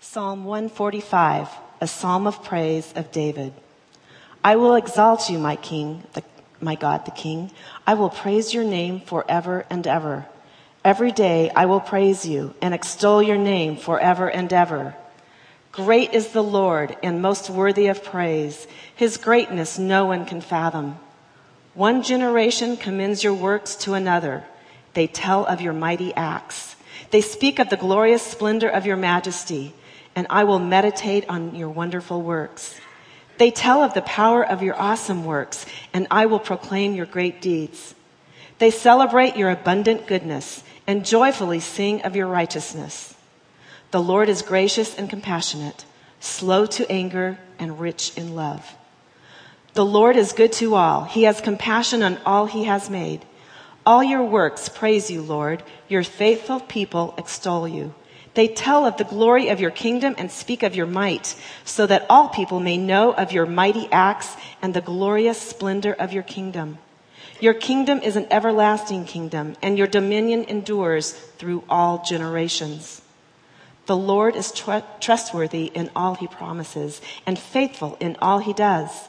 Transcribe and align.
Psalm 0.00 0.44
145, 0.44 1.48
a 1.80 1.86
psalm 1.88 2.28
of 2.28 2.44
praise 2.44 2.92
of 2.94 3.10
David. 3.10 3.52
I 4.44 4.54
will 4.54 4.76
exalt 4.76 5.28
you, 5.28 5.38
my 5.40 5.56
King, 5.56 6.04
the, 6.12 6.22
my 6.60 6.76
God, 6.76 7.04
the 7.04 7.10
King. 7.10 7.50
I 7.84 7.94
will 7.94 8.08
praise 8.08 8.54
your 8.54 8.62
name 8.62 9.00
forever 9.00 9.66
and 9.68 9.84
ever. 9.88 10.24
Every 10.84 11.10
day 11.10 11.50
I 11.50 11.66
will 11.66 11.80
praise 11.80 12.24
you 12.24 12.54
and 12.62 12.72
extol 12.72 13.20
your 13.20 13.36
name 13.36 13.76
forever 13.76 14.30
and 14.30 14.52
ever. 14.52 14.94
Great 15.72 16.14
is 16.14 16.28
the 16.28 16.44
Lord 16.44 16.96
and 17.02 17.20
most 17.20 17.50
worthy 17.50 17.88
of 17.88 18.04
praise. 18.04 18.68
His 18.94 19.16
greatness 19.16 19.80
no 19.80 20.06
one 20.06 20.26
can 20.26 20.40
fathom. 20.40 20.96
One 21.74 22.04
generation 22.04 22.76
commends 22.76 23.24
your 23.24 23.34
works 23.34 23.74
to 23.76 23.94
another. 23.94 24.44
They 24.94 25.08
tell 25.08 25.44
of 25.44 25.60
your 25.60 25.72
mighty 25.72 26.14
acts. 26.14 26.76
They 27.10 27.20
speak 27.20 27.58
of 27.58 27.68
the 27.68 27.76
glorious 27.76 28.22
splendor 28.22 28.68
of 28.68 28.86
your 28.86 28.96
majesty, 28.96 29.74
and 30.18 30.26
I 30.30 30.42
will 30.42 30.58
meditate 30.58 31.28
on 31.28 31.54
your 31.54 31.68
wonderful 31.68 32.20
works. 32.20 32.80
They 33.36 33.52
tell 33.52 33.84
of 33.84 33.94
the 33.94 34.02
power 34.02 34.44
of 34.44 34.64
your 34.64 34.74
awesome 34.74 35.24
works, 35.24 35.64
and 35.92 36.08
I 36.10 36.26
will 36.26 36.40
proclaim 36.40 36.96
your 36.96 37.06
great 37.06 37.40
deeds. 37.40 37.94
They 38.58 38.72
celebrate 38.72 39.36
your 39.36 39.48
abundant 39.48 40.08
goodness 40.08 40.64
and 40.88 41.06
joyfully 41.06 41.60
sing 41.60 42.02
of 42.02 42.16
your 42.16 42.26
righteousness. 42.26 43.14
The 43.92 44.02
Lord 44.02 44.28
is 44.28 44.42
gracious 44.42 44.98
and 44.98 45.08
compassionate, 45.08 45.84
slow 46.18 46.66
to 46.66 46.90
anger 46.90 47.38
and 47.60 47.78
rich 47.78 48.12
in 48.16 48.34
love. 48.34 48.74
The 49.74 49.86
Lord 49.86 50.16
is 50.16 50.32
good 50.32 50.50
to 50.54 50.74
all. 50.74 51.04
He 51.04 51.22
has 51.22 51.40
compassion 51.40 52.02
on 52.02 52.18
all 52.26 52.46
he 52.46 52.64
has 52.64 52.90
made. 52.90 53.24
All 53.86 54.02
your 54.02 54.24
works 54.24 54.68
praise 54.68 55.12
you, 55.12 55.22
Lord. 55.22 55.62
Your 55.88 56.02
faithful 56.02 56.58
people 56.58 57.14
extol 57.16 57.68
you. 57.68 57.94
They 58.34 58.48
tell 58.48 58.86
of 58.86 58.96
the 58.96 59.04
glory 59.04 59.48
of 59.48 59.60
your 59.60 59.70
kingdom 59.70 60.14
and 60.18 60.30
speak 60.30 60.62
of 60.62 60.74
your 60.74 60.86
might, 60.86 61.34
so 61.64 61.86
that 61.86 62.06
all 62.08 62.28
people 62.28 62.60
may 62.60 62.76
know 62.76 63.12
of 63.12 63.32
your 63.32 63.46
mighty 63.46 63.88
acts 63.90 64.36
and 64.62 64.74
the 64.74 64.80
glorious 64.80 65.40
splendor 65.40 65.92
of 65.92 66.12
your 66.12 66.22
kingdom. 66.22 66.78
Your 67.40 67.54
kingdom 67.54 68.00
is 68.00 68.16
an 68.16 68.26
everlasting 68.30 69.04
kingdom, 69.04 69.56
and 69.62 69.78
your 69.78 69.86
dominion 69.86 70.44
endures 70.44 71.12
through 71.12 71.64
all 71.68 72.02
generations. 72.04 73.02
The 73.86 73.96
Lord 73.96 74.36
is 74.36 74.52
tr- 74.52 74.84
trustworthy 75.00 75.66
in 75.66 75.90
all 75.96 76.14
he 76.14 76.26
promises 76.26 77.00
and 77.24 77.38
faithful 77.38 77.96
in 78.00 78.16
all 78.20 78.38
he 78.38 78.52
does. 78.52 79.08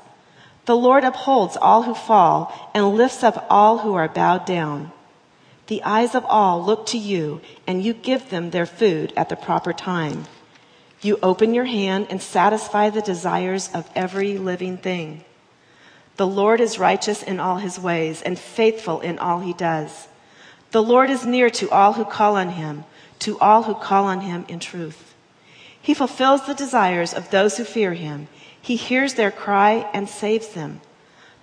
The 0.65 0.77
Lord 0.77 1.03
upholds 1.03 1.57
all 1.57 1.83
who 1.83 1.95
fall 1.95 2.71
and 2.73 2.95
lifts 2.95 3.23
up 3.23 3.45
all 3.49 3.79
who 3.79 3.95
are 3.95 4.07
bowed 4.07 4.45
down. 4.45 4.91
The 5.69 5.83
eyes 5.83 6.15
of 6.15 6.25
all 6.25 6.65
look 6.65 6.87
to 6.87 6.97
you, 6.97 7.41
and 7.67 7.83
you 7.83 7.93
give 7.93 8.31
them 8.31 8.49
their 8.49 8.65
food 8.65 9.13
at 9.15 9.29
the 9.29 9.35
proper 9.35 9.71
time. 9.71 10.25
You 10.99 11.19
open 11.21 11.53
your 11.53 11.65
hand 11.65 12.07
and 12.09 12.19
satisfy 12.19 12.89
the 12.89 13.03
desires 13.03 13.69
of 13.71 13.87
every 13.95 14.39
living 14.39 14.77
thing. 14.77 15.23
The 16.17 16.25
Lord 16.25 16.59
is 16.59 16.79
righteous 16.79 17.21
in 17.21 17.39
all 17.39 17.57
his 17.57 17.77
ways 17.77 18.23
and 18.23 18.39
faithful 18.39 18.99
in 19.01 19.19
all 19.19 19.41
he 19.41 19.53
does. 19.53 20.07
The 20.71 20.81
Lord 20.81 21.11
is 21.11 21.23
near 21.23 21.51
to 21.51 21.69
all 21.69 21.93
who 21.93 22.03
call 22.03 22.35
on 22.35 22.49
him, 22.49 22.83
to 23.19 23.37
all 23.37 23.61
who 23.61 23.75
call 23.75 24.05
on 24.05 24.21
him 24.21 24.45
in 24.47 24.59
truth. 24.59 25.13
He 25.79 25.93
fulfills 25.93 26.47
the 26.47 26.55
desires 26.55 27.13
of 27.13 27.29
those 27.29 27.57
who 27.57 27.63
fear 27.63 27.93
him. 27.93 28.27
He 28.59 28.75
hears 28.75 29.13
their 29.13 29.29
cry 29.29 29.87
and 29.93 30.09
saves 30.09 30.47
them. 30.47 30.81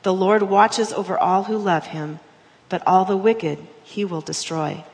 The 0.02 0.12
Lord 0.12 0.42
watches 0.42 0.92
over 0.92 1.16
all 1.16 1.44
who 1.44 1.56
love 1.56 1.86
him, 1.86 2.18
but 2.68 2.82
all 2.88 3.04
the 3.04 3.16
wicked 3.16 3.58
he 3.86 4.04
will 4.04 4.20
destroy. 4.20 4.84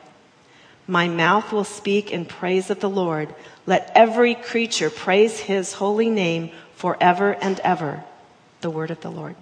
My 0.85 1.07
mouth 1.07 1.51
will 1.51 1.63
speak 1.63 2.11
in 2.11 2.25
praise 2.25 2.69
of 2.69 2.79
the 2.79 2.89
Lord. 2.89 3.33
Let 3.65 3.91
every 3.95 4.35
creature 4.35 4.91
praise 4.91 5.39
his 5.39 5.73
holy 5.73 6.09
name 6.09 6.51
forever 6.75 7.33
and 7.33 7.59
ever. 7.61 8.03
The 8.61 8.69
word 8.69 8.91
of 8.91 9.01
the 9.01 9.09
Lord. 9.09 9.35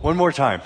One 0.00 0.16
more 0.16 0.30
time. 0.30 0.62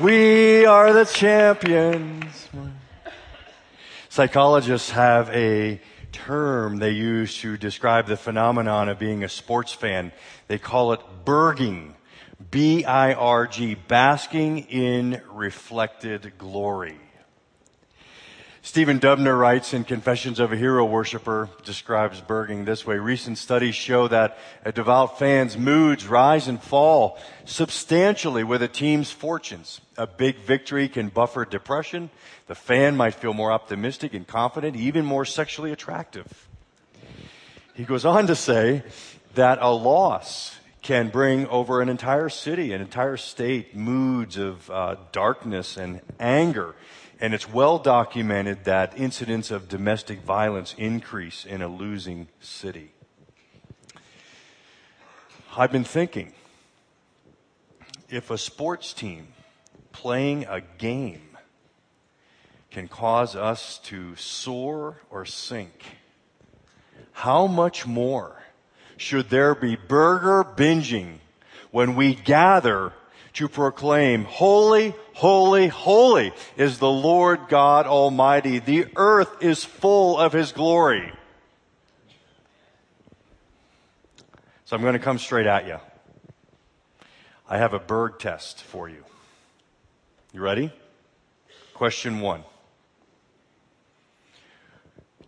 We 0.00 0.66
are 0.66 0.92
the 0.92 1.04
champions. 1.04 2.48
Psychologists 4.08 4.90
have 4.90 5.30
a 5.30 5.80
term 6.10 6.78
they 6.78 6.90
use 6.90 7.38
to 7.38 7.56
describe 7.56 8.06
the 8.06 8.16
phenomenon 8.16 8.88
of 8.88 8.98
being 8.98 9.22
a 9.24 9.28
sports 9.28 9.72
fan. 9.72 10.12
They 10.48 10.58
call 10.58 10.92
it 10.92 11.00
BIRGing. 11.24 11.94
B-I-R-G, 12.50 13.76
basking 13.88 14.58
in 14.58 15.22
reflected 15.30 16.32
glory. 16.38 16.98
Stephen 18.64 19.00
Dubner 19.00 19.36
writes 19.36 19.74
in 19.74 19.82
Confessions 19.82 20.38
of 20.38 20.52
a 20.52 20.56
Hero 20.56 20.84
Worshipper, 20.84 21.48
describes 21.64 22.20
BIRGing 22.20 22.64
this 22.64 22.86
way. 22.86 22.96
Recent 22.96 23.38
studies 23.38 23.74
show 23.74 24.06
that 24.08 24.38
a 24.64 24.70
devout 24.70 25.18
fan's 25.18 25.56
moods 25.56 26.06
rise 26.06 26.46
and 26.46 26.62
fall 26.62 27.18
substantially 27.44 28.44
with 28.44 28.62
a 28.62 28.68
team's 28.68 29.10
fortunes. 29.10 29.80
A 29.96 30.06
big 30.06 30.36
victory 30.36 30.88
can 30.88 31.08
buffer 31.08 31.44
depression. 31.44 32.10
The 32.46 32.54
fan 32.54 32.96
might 32.96 33.14
feel 33.14 33.34
more 33.34 33.50
optimistic 33.50 34.14
and 34.14 34.26
confident, 34.26 34.76
even 34.76 35.04
more 35.04 35.24
sexually 35.24 35.72
attractive. 35.72 36.48
He 37.74 37.84
goes 37.84 38.04
on 38.04 38.28
to 38.28 38.36
say 38.36 38.84
that 39.34 39.58
a 39.60 39.72
loss 39.72 40.56
can 40.82 41.08
bring 41.08 41.46
over 41.46 41.80
an 41.80 41.88
entire 41.88 42.28
city, 42.28 42.72
an 42.72 42.80
entire 42.80 43.16
state, 43.16 43.74
moods 43.74 44.36
of 44.36 44.68
uh, 44.70 44.96
darkness 45.12 45.76
and 45.76 46.00
anger 46.18 46.74
and 47.22 47.34
it's 47.34 47.48
well 47.48 47.78
documented 47.78 48.64
that 48.64 48.98
incidents 48.98 49.52
of 49.52 49.68
domestic 49.68 50.22
violence 50.22 50.74
increase 50.76 51.44
in 51.44 51.62
a 51.62 51.68
losing 51.68 52.26
city. 52.40 52.90
I've 55.56 55.70
been 55.70 55.84
thinking 55.84 56.32
if 58.10 58.28
a 58.32 58.36
sports 58.36 58.92
team 58.92 59.28
playing 59.92 60.46
a 60.46 60.62
game 60.78 61.36
can 62.72 62.88
cause 62.88 63.36
us 63.36 63.78
to 63.84 64.16
soar 64.16 65.00
or 65.08 65.24
sink, 65.24 65.84
how 67.12 67.46
much 67.46 67.86
more 67.86 68.41
should 69.02 69.28
there 69.30 69.54
be 69.54 69.74
burger 69.74 70.44
binging 70.44 71.18
when 71.72 71.96
we 71.96 72.14
gather 72.14 72.92
to 73.32 73.48
proclaim, 73.48 74.24
Holy, 74.24 74.94
holy, 75.14 75.66
holy 75.66 76.32
is 76.56 76.78
the 76.78 76.90
Lord 76.90 77.40
God 77.48 77.86
Almighty. 77.86 78.60
The 78.60 78.86
earth 78.94 79.42
is 79.42 79.64
full 79.64 80.18
of 80.18 80.32
His 80.32 80.52
glory. 80.52 81.12
So 84.66 84.76
I'm 84.76 84.82
going 84.82 84.92
to 84.92 85.00
come 85.00 85.18
straight 85.18 85.46
at 85.46 85.66
you. 85.66 85.78
I 87.48 87.58
have 87.58 87.74
a 87.74 87.80
BIRG 87.80 88.20
test 88.20 88.62
for 88.62 88.88
you. 88.88 89.04
You 90.32 90.40
ready? 90.40 90.72
Question 91.74 92.20
one. 92.20 92.44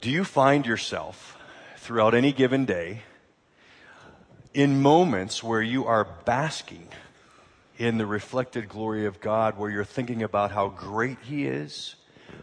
Do 0.00 0.10
you 0.10 0.22
find 0.22 0.64
yourself 0.64 1.36
throughout 1.78 2.14
any 2.14 2.32
given 2.32 2.66
day 2.66 3.02
in 4.54 4.80
moments 4.80 5.42
where 5.42 5.60
you 5.60 5.84
are 5.84 6.06
basking 6.24 6.88
in 7.76 7.98
the 7.98 8.06
reflected 8.06 8.68
glory 8.68 9.04
of 9.04 9.20
God 9.20 9.58
where 9.58 9.68
you're 9.68 9.84
thinking 9.84 10.22
about 10.22 10.52
how 10.52 10.68
great 10.68 11.18
He 11.22 11.46
is, 11.46 11.96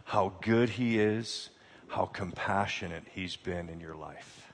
how 0.03 0.33
good 0.41 0.69
He 0.69 0.99
is, 0.99 1.49
how 1.87 2.05
compassionate 2.05 3.03
He's 3.13 3.37
been 3.37 3.69
in 3.69 3.79
your 3.79 3.95
life. 3.95 4.51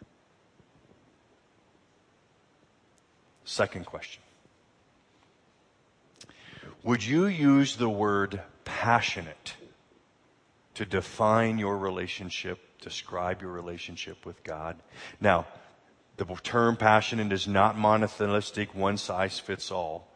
Second 3.44 3.88
question 3.88 4.22
Would 6.84 7.03
you 7.03 7.25
use 7.25 7.75
the 7.75 7.90
word 7.90 8.40
passionate 8.66 9.55
to 10.76 10.85
define 10.85 11.58
your 11.58 11.76
relationship, 11.76 12.59
describe 12.82 13.41
your 13.41 13.52
relationship 13.52 14.28
with 14.28 14.43
God? 14.43 14.76
Now, 15.20 15.47
the 16.17 16.25
term 16.43 16.75
passionate 16.75 17.31
is 17.31 17.47
not 17.47 17.78
monotheistic, 17.78 18.73
one 18.73 18.97
size 18.97 19.40
fits 19.40 19.72
all. 19.72 20.08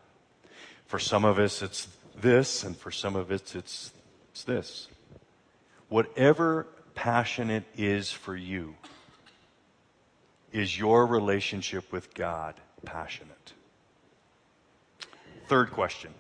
For 0.88 1.00
some 1.00 1.24
of 1.24 1.40
us, 1.40 1.62
it's 1.62 1.88
this, 2.20 2.64
and 2.64 2.76
for 2.76 2.92
some 2.92 3.16
of 3.16 3.32
us, 3.32 3.56
it's, 3.56 3.92
it's 4.32 4.44
this. 4.44 4.88
Whatever 5.90 6.68
passionate 6.96 7.64
is 7.78 8.12
for 8.12 8.36
you, 8.36 8.76
is 10.52 10.78
your 10.78 11.06
relationship 11.06 11.92
with 11.92 12.14
God 12.14 12.56
passionate? 12.84 13.54
Third 15.48 15.72
question 15.72 16.14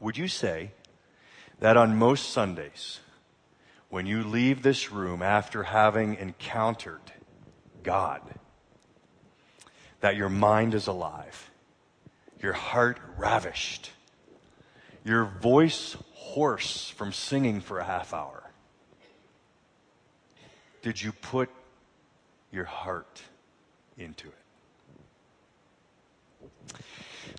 Would 0.00 0.18
you 0.18 0.28
say 0.28 0.72
that 1.60 1.76
on 1.76 1.96
most 1.96 2.30
Sundays, 2.30 2.98
when 3.90 4.06
you 4.06 4.24
leave 4.24 4.62
this 4.62 4.90
room 4.90 5.22
after 5.22 5.62
having 5.62 6.16
encountered 6.16 7.00
God, 7.84 8.20
that 10.00 10.16
your 10.16 10.28
mind 10.28 10.74
is 10.74 10.88
alive? 10.88 11.50
your 12.44 12.52
heart 12.52 12.98
ravished, 13.16 13.90
your 15.02 15.24
voice 15.24 15.96
hoarse 16.12 16.90
from 16.90 17.10
singing 17.10 17.62
for 17.62 17.78
a 17.78 17.84
half 17.84 18.12
hour? 18.12 18.50
Did 20.82 21.02
you 21.02 21.12
put 21.12 21.48
your 22.52 22.66
heart 22.66 23.22
into 23.96 24.28
it? 24.28 24.34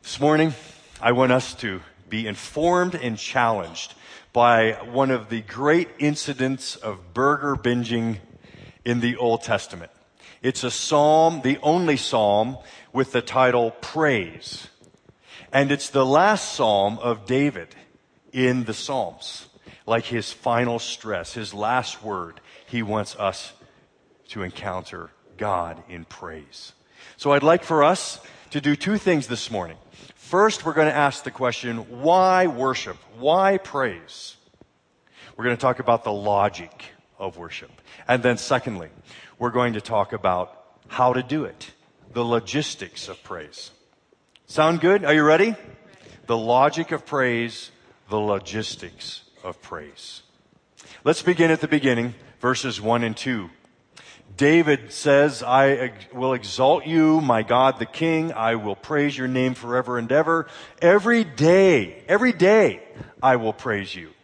This 0.02 0.20
morning, 0.20 0.56
I 1.00 1.12
want 1.12 1.32
us 1.32 1.54
to 1.56 1.82
be 2.10 2.26
informed 2.26 2.96
and 2.96 3.16
challenged 3.16 3.94
by 4.34 4.72
one 4.92 5.12
of 5.12 5.30
the 5.30 5.42
great 5.42 5.90
incidents 6.00 6.76
of 6.76 7.14
burger 7.14 7.56
binging 7.56 8.18
in 8.84 9.02
the 9.02 9.18
Old 9.18 9.44
Testament. 9.44 9.92
It's 10.42 10.64
a 10.64 10.72
psalm, 10.72 11.42
the 11.42 11.58
only 11.62 11.98
psalm 11.98 12.58
with 12.94 13.12
the 13.12 13.22
title 13.22 13.72
Praise. 13.82 14.68
And 15.52 15.72
it's 15.72 15.90
the 15.90 16.06
last 16.06 16.54
psalm 16.54 17.00
of 17.00 17.26
David 17.26 17.70
in 18.34 18.66
the 18.66 18.74
Psalms, 18.74 19.48
like 19.86 20.06
his 20.06 20.32
final 20.32 20.80
stress, 20.80 21.34
his 21.34 21.54
last 21.54 22.04
word. 22.04 22.42
He 22.66 22.84
wants 22.84 23.16
us 23.16 23.54
to 24.30 24.44
encounter 24.44 25.12
God 25.38 25.82
in 25.88 26.06
praise. 26.06 26.74
So 27.18 27.32
I'd 27.32 27.44
like 27.44 27.64
for 27.64 27.84
us 27.84 28.20
to 28.52 28.60
do 28.60 28.76
two 28.76 28.98
things 28.98 29.28
this 29.28 29.50
morning. 29.50 29.78
First, 30.16 30.66
we're 30.66 30.74
going 30.74 30.88
to 30.88 30.96
ask 30.96 31.24
the 31.24 31.32
question, 31.32 32.02
why 32.02 32.48
worship? 32.48 32.98
Why 33.18 33.58
praise? 33.58 34.36
We're 35.38 35.46
going 35.46 35.56
to 35.56 35.62
talk 35.62 35.80
about 35.80 36.04
the 36.04 36.12
logic 36.12 36.86
of 37.18 37.38
worship. 37.38 37.72
And 38.08 38.24
then 38.24 38.38
secondly, 38.38 38.90
we're 39.38 39.52
going 39.52 39.74
to 39.74 39.82
talk 39.82 40.14
about 40.14 40.64
how 40.88 41.14
to 41.14 41.24
do 41.24 41.46
it, 41.46 41.72
the 42.14 42.24
logistics 42.24 43.08
of 43.10 43.22
praise. 43.24 43.72
Sound 44.48 44.80
good? 44.80 45.04
Are 45.04 45.14
you 45.14 45.24
ready? 45.24 45.56
The 46.28 46.38
logic 46.38 46.92
of 46.92 47.06
praise, 47.06 47.72
the 48.10 48.18
logistics 48.18 49.24
of 49.44 49.62
praise. 49.62 50.22
Let's 51.04 51.22
begin 51.22 51.52
at 51.52 51.62
the 51.62 51.68
beginning, 51.68 52.16
verses 52.40 52.80
1 52.80 53.04
and 53.04 53.18
2. 53.18 53.50
David 54.38 54.92
says, 54.92 55.44
I 55.44 55.94
will 56.14 56.34
exalt 56.34 56.86
you, 56.86 57.22
my 57.22 57.44
God 57.44 57.80
the 57.80 57.86
King. 57.86 58.34
I 58.34 58.56
will 58.56 58.76
praise 58.76 59.18
your 59.18 59.28
name 59.28 59.54
forever 59.54 59.98
and 59.98 60.12
ever. 60.12 60.48
Every 60.82 61.24
day, 61.24 62.04
every 62.08 62.34
day, 62.34 62.84
I 63.22 63.38
will 63.38 63.54
praise 63.54 63.96
you 63.96 64.15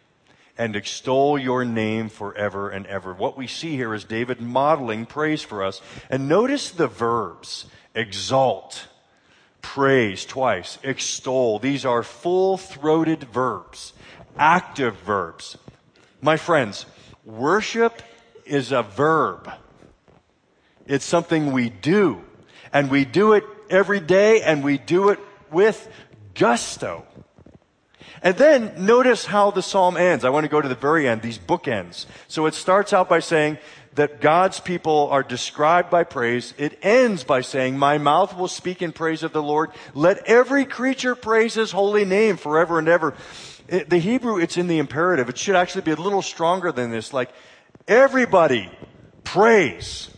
and 0.62 0.76
extol 0.76 1.36
your 1.36 1.64
name 1.64 2.08
forever 2.08 2.70
and 2.70 2.86
ever. 2.86 3.12
What 3.12 3.36
we 3.36 3.48
see 3.48 3.74
here 3.74 3.92
is 3.94 4.04
David 4.04 4.40
modeling 4.40 5.06
praise 5.06 5.42
for 5.42 5.64
us. 5.64 5.82
And 6.08 6.28
notice 6.28 6.70
the 6.70 6.86
verbs 6.86 7.66
exalt, 7.96 8.86
praise 9.60 10.24
twice, 10.24 10.78
extol. 10.84 11.58
These 11.58 11.84
are 11.84 12.04
full 12.04 12.58
throated 12.58 13.24
verbs, 13.24 13.92
active 14.38 14.94
verbs. 14.98 15.58
My 16.20 16.36
friends, 16.36 16.86
worship 17.24 18.00
is 18.46 18.70
a 18.70 18.84
verb. 18.84 19.50
It's 20.86 21.04
something 21.04 21.50
we 21.50 21.70
do. 21.70 22.22
And 22.72 22.88
we 22.88 23.04
do 23.04 23.32
it 23.32 23.42
every 23.68 23.98
day 23.98 24.42
and 24.42 24.62
we 24.62 24.78
do 24.78 25.08
it 25.08 25.18
with 25.50 25.88
gusto. 26.34 27.04
And 28.22 28.36
then 28.36 28.86
notice 28.86 29.26
how 29.26 29.50
the 29.50 29.62
psalm 29.62 29.96
ends. 29.96 30.24
I 30.24 30.30
want 30.30 30.44
to 30.44 30.50
go 30.50 30.60
to 30.60 30.68
the 30.68 30.74
very 30.74 31.08
end, 31.08 31.22
these 31.22 31.38
bookends. 31.38 32.06
So 32.28 32.46
it 32.46 32.54
starts 32.54 32.92
out 32.92 33.08
by 33.08 33.20
saying 33.20 33.58
that 33.94 34.20
God's 34.20 34.60
people 34.60 35.08
are 35.10 35.22
described 35.22 35.90
by 35.90 36.04
praise. 36.04 36.54
It 36.56 36.78
ends 36.82 37.24
by 37.24 37.42
saying, 37.42 37.78
My 37.78 37.98
mouth 37.98 38.36
will 38.36 38.48
speak 38.48 38.82
in 38.82 38.92
praise 38.92 39.22
of 39.22 39.32
the 39.32 39.42
Lord. 39.42 39.70
Let 39.94 40.26
every 40.26 40.64
creature 40.64 41.14
praise 41.14 41.54
his 41.54 41.72
holy 41.72 42.04
name 42.04 42.36
forever 42.36 42.78
and 42.78 42.88
ever. 42.88 43.14
It, 43.68 43.90
the 43.90 43.98
Hebrew, 43.98 44.38
it's 44.38 44.56
in 44.56 44.66
the 44.66 44.78
imperative. 44.78 45.28
It 45.28 45.38
should 45.38 45.56
actually 45.56 45.82
be 45.82 45.90
a 45.92 45.96
little 45.96 46.22
stronger 46.22 46.72
than 46.72 46.90
this. 46.90 47.12
Like, 47.12 47.30
everybody 47.86 48.70
praise 49.24 50.10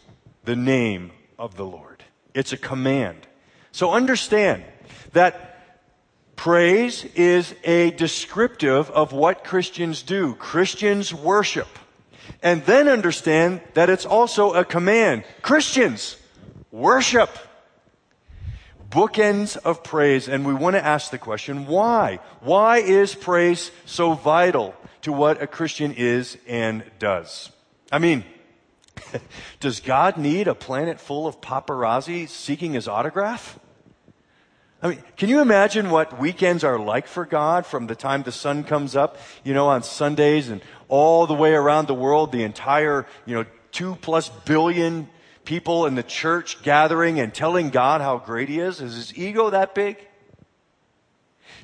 the 0.45 0.57
name 0.57 1.11
of 1.39 1.57
the 1.57 1.65
Lord. 1.65 2.05
It's 2.33 2.53
a 2.53 2.57
command. 2.57 3.27
So 3.73 3.93
understand 3.93 4.65
that 5.13 5.54
Praise 6.45 7.07
is 7.15 7.55
a 7.65 7.91
descriptive 7.93 8.91
of 8.91 9.15
what 9.15 9.45
Christians 9.45 10.03
do. 10.03 10.35
Christians 10.35 11.15
worship. 11.15 11.79
And 12.43 12.63
then 12.67 12.87
understand 12.87 13.63
that 13.73 13.89
it's 13.89 14.05
also 14.05 14.53
a 14.53 14.63
command. 14.63 15.25
Christians, 15.41 16.19
worship. 16.71 17.31
Bookends 18.91 19.57
of 19.57 19.83
praise. 19.83 20.29
And 20.29 20.45
we 20.45 20.53
want 20.53 20.77
to 20.77 20.85
ask 20.85 21.11
the 21.11 21.17
question, 21.17 21.67
why? 21.67 22.19
Why 22.41 22.77
is 22.77 23.15
praise 23.15 23.71
so 23.87 24.13
vital 24.13 24.75
to 25.01 25.15
what 25.15 25.41
a 25.41 25.47
Christian 25.47 25.95
is 25.95 26.37
and 26.47 26.85
does? 26.99 27.53
I 27.91 27.99
mean, 27.99 28.23
does 29.61 29.81
God 29.81 30.19
need 30.19 30.47
a 30.47 30.55
planet 30.55 31.01
full 31.01 31.27
of 31.27 31.41
paparazzi 31.41 32.29
seeking 32.29 32.75
his 32.75 32.87
autograph? 32.87 33.59
I 34.85 34.89
mean, 34.89 35.03
can 35.17 35.31
you 35.31 35.41
imagine 35.41 35.89
what 35.89 36.21
weekends 36.21 36.63
are 36.63 36.79
like 36.79 37.07
for 37.07 37.25
God 37.25 37.65
from 37.65 37.87
the 37.87 37.95
time 37.95 38.23
the 38.23 38.31
sun 38.31 38.65
comes 38.65 38.95
up, 38.95 39.17
you 39.43 39.55
know, 39.55 39.69
on 39.69 39.83
Sundays 39.83 40.51
and 40.51 40.61
all 40.89 41.27
the 41.27 41.33
way 41.33 41.55
around 41.55 41.89
the 41.89 41.95
world, 41.95 42.33
the 42.33 42.43
entire, 42.43 43.07
you 43.25 43.35
know, 43.35 43.47
two 43.73 43.97
plus 44.03 44.29
billion 44.29 45.09
people 45.47 45.87
in 45.87 45.95
the 45.95 46.03
church 46.03 46.63
gathering 46.63 47.19
and 47.19 47.33
telling 47.33 47.71
God 47.71 48.03
how 48.03 48.19
great 48.19 48.51
he 48.51 48.61
is? 48.61 48.83
Is 48.83 48.95
his 48.95 49.19
ego 49.19 49.49
that 49.49 49.75
big? 49.75 49.97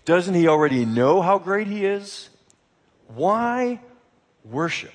Doesn't 0.06 0.34
he 0.34 0.48
already 0.48 0.86
know 0.86 1.20
how 1.20 1.38
great 1.38 1.66
he 1.66 1.84
is? 1.84 2.30
Why 3.08 3.80
worship? 4.46 4.94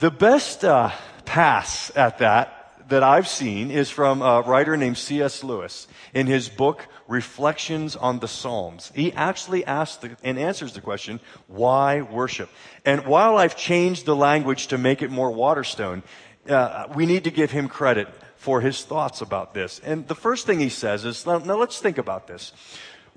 The 0.00 0.10
best 0.10 0.64
uh, 0.64 0.90
pass 1.26 1.94
at 1.94 2.18
that 2.18 2.59
that 2.90 3.02
I've 3.02 3.28
seen 3.28 3.70
is 3.70 3.90
from 3.90 4.20
a 4.22 4.42
writer 4.42 4.76
named 4.76 4.98
C.S. 4.98 5.42
Lewis 5.42 5.88
in 6.12 6.26
his 6.26 6.48
book, 6.48 6.86
Reflections 7.08 7.96
on 7.96 8.18
the 8.20 8.28
Psalms. 8.28 8.92
He 8.94 9.12
actually 9.12 9.64
asks 9.64 10.06
and 10.22 10.38
answers 10.38 10.74
the 10.74 10.80
question, 10.80 11.18
why 11.48 12.02
worship? 12.02 12.50
And 12.84 13.06
while 13.06 13.36
I've 13.36 13.56
changed 13.56 14.06
the 14.06 14.14
language 14.14 14.68
to 14.68 14.78
make 14.78 15.02
it 15.02 15.10
more 15.10 15.30
Waterstone, 15.30 16.02
uh, 16.48 16.86
we 16.94 17.06
need 17.06 17.24
to 17.24 17.30
give 17.30 17.50
him 17.50 17.68
credit 17.68 18.08
for 18.36 18.60
his 18.60 18.84
thoughts 18.84 19.20
about 19.20 19.54
this. 19.54 19.80
And 19.80 20.06
the 20.06 20.14
first 20.14 20.46
thing 20.46 20.60
he 20.60 20.68
says 20.68 21.04
is, 21.04 21.26
now, 21.26 21.38
now 21.38 21.56
let's 21.56 21.78
think 21.78 21.98
about 21.98 22.26
this. 22.26 22.52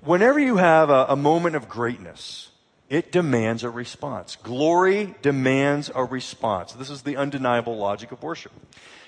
Whenever 0.02 0.40
you 0.40 0.58
have 0.58 0.90
a, 0.90 1.06
a 1.10 1.16
moment 1.16 1.56
of 1.56 1.70
greatness, 1.70 2.50
it 2.90 3.12
demands 3.12 3.64
a 3.64 3.70
response. 3.70 4.36
Glory 4.36 5.16
demands 5.22 5.90
a 5.96 6.04
response. 6.04 6.74
This 6.74 6.90
is 6.90 7.04
the 7.04 7.18
undeniable 7.18 7.78
logic 7.78 8.12
of 8.12 8.22
worship. 8.22 8.52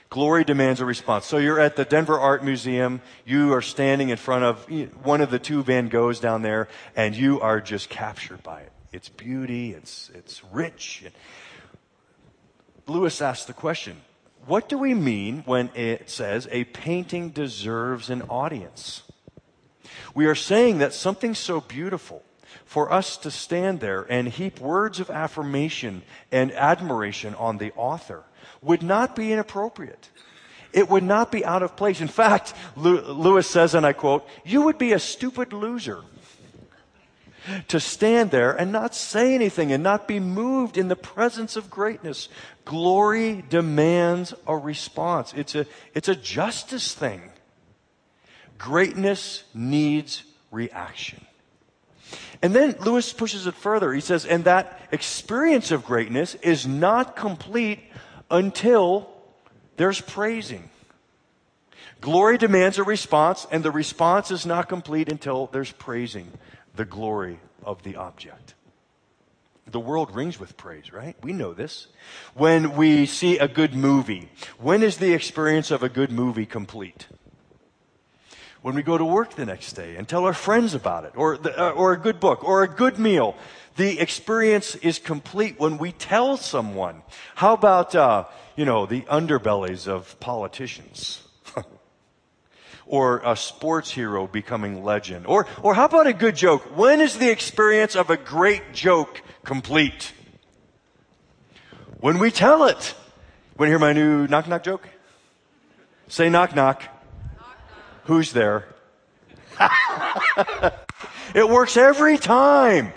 Glory 0.10 0.44
demands 0.44 0.80
a 0.82 0.86
response. 0.86 1.26
So 1.26 1.38
you're 1.38 1.60
at 1.60 1.76
the 1.76 1.86
Denver 1.86 2.20
Art 2.20 2.44
Museum. 2.44 3.02
You 3.26 3.54
are 3.54 3.62
standing 3.62 4.10
in 4.10 4.18
front 4.18 4.44
of 4.44 4.66
one 5.04 5.22
of 5.22 5.32
the 5.32 5.40
two 5.40 5.64
Van 5.64 5.90
Goghs 5.90 6.20
down 6.22 6.42
there, 6.42 6.68
and 6.96 7.16
you 7.16 7.42
are 7.42 7.60
just 7.60 7.90
captured 7.90 8.44
by 8.44 8.62
it. 8.62 8.72
Its 8.94 9.10
beauty, 9.10 9.72
it's, 9.72 10.10
it's 10.14 10.42
rich. 10.54 11.04
Lewis 12.88 13.22
asks 13.22 13.46
the 13.46 13.54
question, 13.54 13.98
what 14.46 14.70
do 14.70 14.78
we 14.78 14.94
mean 14.94 15.42
when 15.46 15.70
it 15.76 16.10
says 16.10 16.48
a 16.52 16.66
painting 16.66 17.32
deserves 17.32 18.10
an 18.10 18.22
audience? 18.24 19.02
We 20.14 20.28
are 20.28 20.36
saying 20.36 20.78
that 20.78 20.94
something 20.94 21.34
so 21.34 21.62
beautiful, 21.62 22.24
for 22.66 22.92
us 22.92 23.18
to 23.18 23.32
stand 23.32 23.80
there 23.80 24.06
and 24.10 24.28
heap 24.28 24.60
words 24.60 25.00
of 25.00 25.10
affirmation 25.10 26.02
and 26.32 26.52
admiration 26.54 27.36
on 27.36 27.58
the 27.58 27.72
author 27.74 28.24
would 28.62 28.84
not 28.84 29.16
be 29.16 29.32
inappropriate. 29.32 30.10
It 30.74 30.90
would 30.90 31.04
not 31.04 31.32
be 31.32 31.46
out 31.46 31.64
of 31.64 31.78
place. 31.78 32.02
In 32.02 32.10
fact, 32.10 32.54
Lewis 32.76 33.50
says, 33.50 33.76
and 33.76 33.86
I 33.86 33.94
quote, 33.94 34.28
you 34.44 34.64
would 34.64 34.78
be 34.78 34.92
a 34.92 35.00
stupid 35.00 35.54
loser 35.54 36.02
to 37.68 37.80
stand 37.80 38.32
there 38.32 38.52
and 38.52 38.72
not 38.72 38.96
say 38.96 39.36
anything 39.36 39.72
and 39.72 39.84
not 39.84 40.08
be 40.08 40.20
moved 40.20 40.78
in 40.78 40.88
the 40.88 40.96
presence 40.96 41.56
of 41.56 41.70
greatness. 41.70 42.28
Glory 42.66 43.44
demands 43.50 44.34
a 44.48 44.58
response. 44.58 45.34
It's 45.34 45.56
a, 45.56 45.66
it's 45.94 46.10
a 46.10 46.16
justice 46.16 46.94
thing. 46.94 47.22
Greatness 48.58 49.44
needs 49.54 50.24
reaction. 50.52 51.26
And 52.42 52.54
then 52.54 52.76
Lewis 52.80 53.14
pushes 53.14 53.48
it 53.48 53.56
further. 53.56 53.94
He 53.94 54.02
says, 54.02 54.26
and 54.26 54.44
that 54.44 54.80
experience 54.92 55.72
of 55.72 55.86
greatness 55.86 56.36
is 56.36 56.68
not 56.68 57.16
complete 57.16 57.80
until 58.30 59.10
there's 59.78 60.02
praising. 60.02 60.70
Glory 62.02 62.38
demands 62.38 62.78
a 62.78 62.84
response, 62.84 63.48
and 63.52 63.64
the 63.64 63.72
response 63.72 64.32
is 64.32 64.46
not 64.46 64.70
complete 64.70 65.10
until 65.10 65.48
there's 65.48 65.72
praising 65.72 66.32
the 66.76 66.86
glory 66.86 67.40
of 67.64 67.84
the 67.84 67.96
object. 67.96 68.54
The 69.68 69.80
world 69.80 70.14
rings 70.16 70.40
with 70.40 70.58
praise, 70.58 70.94
right? 70.94 71.16
We 71.24 71.34
know 71.34 71.54
this. 71.54 71.88
When 72.36 72.76
we 72.76 73.06
see 73.08 73.40
a 73.40 73.48
good 73.48 73.74
movie, 73.74 74.30
when 74.60 74.84
is 74.84 74.98
the 74.98 75.14
experience 75.14 75.72
of 75.72 75.82
a 75.82 75.90
good 75.90 76.12
movie 76.12 76.46
complete? 76.46 77.08
when 78.66 78.74
we 78.74 78.82
go 78.82 78.98
to 78.98 79.06
work 79.06 79.36
the 79.36 79.46
next 79.46 79.74
day 79.74 79.96
and 79.96 80.08
tell 80.08 80.26
our 80.26 80.34
friends 80.34 80.74
about 80.74 81.06
it, 81.06 81.12
or, 81.16 81.38
the, 81.38 81.54
uh, 81.56 81.70
or 81.74 81.94
a 81.94 82.00
good 82.00 82.20
book, 82.20 82.44
or 82.44 82.64
a 82.64 82.68
good 82.68 82.98
meal. 82.98 83.36
The 83.76 84.00
experience 84.00 84.76
is 84.76 85.00
complete 85.00 85.60
when 85.60 85.78
we 85.78 85.92
tell 85.92 86.38
someone. 86.38 87.02
How 87.36 87.54
about, 87.54 87.94
uh, 87.94 88.26
you 88.56 88.64
know, 88.64 88.86
the 88.86 89.02
underbellies 89.02 89.88
of 89.88 90.18
politicians? 90.22 91.22
or 92.86 93.22
a 93.26 93.36
sports 93.36 93.92
hero 93.92 94.28
becoming 94.28 94.86
legend? 94.86 95.26
Or, 95.28 95.46
or 95.62 95.74
how 95.74 95.86
about 95.86 96.08
a 96.08 96.14
good 96.14 96.38
joke? 96.38 96.78
When 96.78 97.02
is 97.02 97.18
the 97.18 97.30
experience 97.30 97.98
of 97.98 98.10
a 98.10 98.16
great 98.16 98.72
joke 98.72 99.22
complete? 99.44 100.14
When 102.00 102.18
we 102.18 102.32
tell 102.32 102.66
it. 102.66 102.94
Want 103.58 103.68
to 103.68 103.72
hear 103.72 103.80
my 103.80 103.92
new 103.92 104.26
knock 104.28 104.48
knock 104.48 104.64
joke? 104.64 104.88
Say 106.08 106.30
knock 106.30 106.56
knock. 106.56 106.82
knock, 106.82 106.92
knock. 107.38 107.58
Who's 108.06 108.32
there? 108.32 108.68
it 111.36 111.50
works 111.50 111.76
every 111.76 112.18
time. 112.18 112.94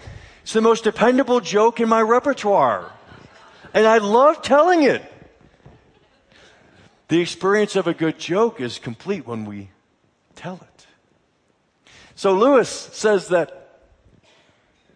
It's 0.49 0.55
the 0.55 0.63
most 0.63 0.83
dependable 0.83 1.41
joke 1.41 1.79
in 1.79 1.91
my 1.91 2.01
repertoire. 2.01 2.91
And 3.75 3.87
I 3.87 3.99
love 3.99 4.41
telling 4.41 4.83
it. 4.83 5.03
The 7.09 7.21
experience 7.21 7.77
of 7.77 7.87
a 7.87 7.93
good 7.93 8.19
joke 8.19 8.59
is 8.59 8.79
complete 8.79 9.27
when 9.27 9.45
we 9.45 9.69
tell 10.37 10.55
it. 10.55 10.87
So 12.15 12.33
Lewis 12.33 12.71
says 12.71 13.29
that 13.29 13.83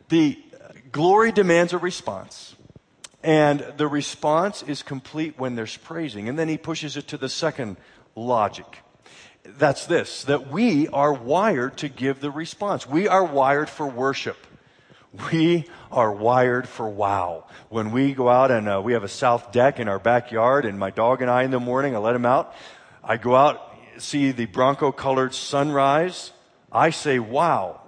the 0.09 0.43
glory 0.91 1.33
demands 1.33 1.75
a 1.75 1.79
response. 1.79 2.57
And 3.23 3.61
the 3.77 3.89
response 3.89 4.63
is 4.63 4.83
complete 4.83 5.39
when 5.39 5.55
there's 5.55 5.77
praising. 5.77 6.31
And 6.31 6.39
then 6.39 6.49
he 6.49 6.57
pushes 6.57 6.97
it 6.97 7.09
to 7.09 7.19
the 7.19 7.29
second 7.29 7.77
logic. 8.17 8.79
That's 9.45 9.85
this, 9.85 10.25
that 10.25 10.49
we 10.49 10.89
are 10.89 11.13
wired 11.13 11.77
to 11.77 11.91
give 11.91 12.21
the 12.21 12.31
response. 12.31 12.89
We 12.89 13.07
are 13.07 13.23
wired 13.23 13.69
for 13.69 13.87
worship. 13.87 14.47
We 15.33 15.67
are 15.91 16.11
wired 16.11 16.69
for 16.69 16.89
wow. 16.89 17.45
When 17.69 17.91
we 17.91 18.15
go 18.15 18.29
out 18.29 18.51
and 18.51 18.69
uh, 18.69 18.81
we 18.83 18.95
have 18.95 19.05
a 19.05 19.09
south 19.09 19.53
deck 19.53 19.79
in 19.79 19.89
our 19.89 19.99
backyard 19.99 20.65
and 20.65 20.79
my 20.79 20.91
dog 20.91 21.21
and 21.21 21.31
I 21.31 21.43
in 21.43 21.51
the 21.51 21.61
morning, 21.61 21.95
I 21.95 21.99
let 21.99 22.17
him 22.17 22.25
out. 22.25 22.55
I 23.05 23.19
go 23.19 23.37
out 23.37 23.73
see 23.99 24.33
the 24.33 24.47
Bronco 24.47 24.93
colored 24.93 25.35
sunrise, 25.35 26.33
I 26.71 26.91
say, 26.91 27.19
wow. 27.19 27.81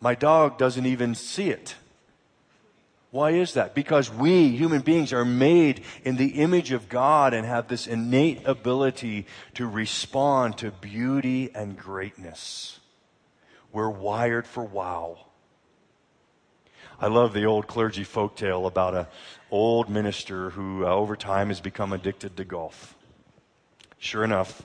My 0.00 0.14
dog 0.14 0.58
doesn't 0.58 0.86
even 0.86 1.14
see 1.14 1.50
it. 1.50 1.76
Why 3.10 3.32
is 3.32 3.54
that? 3.54 3.74
Because 3.74 4.10
we, 4.10 4.48
human 4.48 4.80
beings, 4.80 5.12
are 5.12 5.24
made 5.24 5.82
in 6.02 6.16
the 6.16 6.40
image 6.40 6.72
of 6.72 6.88
God 6.88 7.34
and 7.34 7.46
have 7.46 7.68
this 7.68 7.86
innate 7.86 8.46
ability 8.46 9.26
to 9.54 9.66
respond 9.66 10.58
to 10.58 10.70
beauty 10.70 11.50
and 11.54 11.76
greatness. 11.76 12.80
We're 13.70 13.90
wired 13.90 14.46
for 14.46 14.64
wow. 14.64 15.26
I 17.02 17.08
love 17.08 17.32
the 17.32 17.46
old 17.46 17.66
clergy 17.66 18.04
folk 18.04 18.36
tale 18.36 18.64
about 18.64 18.94
a 18.94 19.08
old 19.50 19.90
minister 19.90 20.50
who 20.50 20.86
uh, 20.86 20.90
over 20.90 21.16
time 21.16 21.48
has 21.48 21.60
become 21.60 21.92
addicted 21.92 22.36
to 22.36 22.44
golf. 22.44 22.94
Sure 23.98 24.22
enough, 24.22 24.62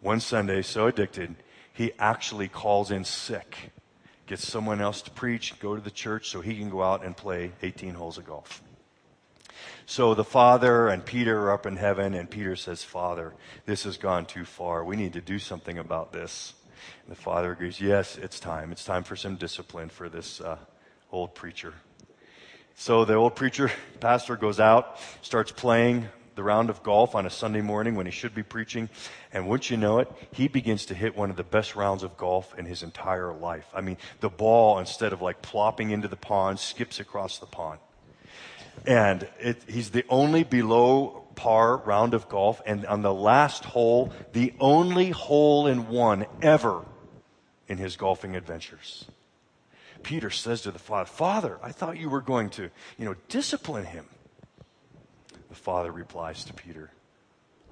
one 0.00 0.20
Sunday, 0.20 0.62
so 0.62 0.86
addicted, 0.86 1.34
he 1.72 1.90
actually 1.98 2.46
calls 2.46 2.92
in 2.92 3.04
sick, 3.04 3.72
gets 4.28 4.46
someone 4.46 4.80
else 4.80 5.02
to 5.02 5.10
preach, 5.10 5.58
go 5.58 5.74
to 5.74 5.82
the 5.82 5.90
church 5.90 6.28
so 6.28 6.40
he 6.40 6.56
can 6.56 6.70
go 6.70 6.80
out 6.80 7.04
and 7.04 7.16
play 7.16 7.50
18 7.60 7.94
holes 7.94 8.18
of 8.18 8.26
golf. 8.26 8.62
So 9.84 10.14
the 10.14 10.22
father 10.22 10.86
and 10.86 11.04
Peter 11.04 11.40
are 11.40 11.52
up 11.52 11.66
in 11.66 11.74
heaven, 11.74 12.14
and 12.14 12.30
Peter 12.30 12.54
says, 12.54 12.84
Father, 12.84 13.34
this 13.66 13.82
has 13.82 13.96
gone 13.96 14.26
too 14.26 14.44
far. 14.44 14.84
We 14.84 14.94
need 14.94 15.14
to 15.14 15.20
do 15.20 15.40
something 15.40 15.76
about 15.76 16.12
this. 16.12 16.54
And 17.04 17.16
the 17.16 17.20
father 17.20 17.50
agrees, 17.50 17.80
Yes, 17.80 18.16
it's 18.16 18.38
time. 18.38 18.70
It's 18.70 18.84
time 18.84 19.02
for 19.02 19.16
some 19.16 19.34
discipline 19.34 19.88
for 19.88 20.08
this 20.08 20.40
uh, 20.40 20.58
old 21.10 21.34
preacher. 21.34 21.74
So 22.74 23.04
the 23.04 23.14
old 23.14 23.34
preacher, 23.34 23.72
pastor, 24.00 24.36
goes 24.36 24.60
out, 24.60 24.98
starts 25.22 25.50
playing 25.50 26.08
the 26.36 26.44
round 26.44 26.70
of 26.70 26.84
golf 26.84 27.16
on 27.16 27.26
a 27.26 27.30
Sunday 27.30 27.60
morning 27.60 27.96
when 27.96 28.06
he 28.06 28.12
should 28.12 28.32
be 28.32 28.44
preaching. 28.44 28.88
And 29.32 29.48
wouldn't 29.48 29.70
you 29.70 29.76
know 29.76 29.98
it, 29.98 30.08
he 30.32 30.46
begins 30.46 30.86
to 30.86 30.94
hit 30.94 31.16
one 31.16 31.30
of 31.30 31.36
the 31.36 31.42
best 31.42 31.74
rounds 31.74 32.04
of 32.04 32.16
golf 32.16 32.56
in 32.56 32.64
his 32.64 32.84
entire 32.84 33.32
life. 33.32 33.66
I 33.74 33.80
mean, 33.80 33.96
the 34.20 34.28
ball, 34.28 34.78
instead 34.78 35.12
of 35.12 35.20
like 35.20 35.42
plopping 35.42 35.90
into 35.90 36.06
the 36.06 36.16
pond, 36.16 36.60
skips 36.60 37.00
across 37.00 37.40
the 37.40 37.46
pond. 37.46 37.80
And 38.86 39.26
it, 39.40 39.64
he's 39.66 39.90
the 39.90 40.04
only 40.08 40.44
below 40.44 41.24
par 41.34 41.78
round 41.78 42.14
of 42.14 42.28
golf. 42.28 42.62
And 42.64 42.86
on 42.86 43.02
the 43.02 43.12
last 43.12 43.64
hole, 43.64 44.12
the 44.32 44.54
only 44.60 45.10
hole 45.10 45.66
in 45.66 45.88
one 45.88 46.26
ever 46.40 46.84
in 47.66 47.78
his 47.78 47.96
golfing 47.96 48.36
adventures. 48.36 49.06
Peter 50.02 50.30
says 50.30 50.62
to 50.62 50.70
the 50.70 50.78
father, 50.78 51.06
Father, 51.06 51.58
I 51.62 51.72
thought 51.72 51.98
you 51.98 52.08
were 52.08 52.20
going 52.20 52.50
to, 52.50 52.70
you 52.98 53.04
know, 53.04 53.14
discipline 53.28 53.84
him. 53.84 54.06
The 55.48 55.54
father 55.54 55.90
replies 55.90 56.44
to 56.44 56.52
Peter, 56.52 56.90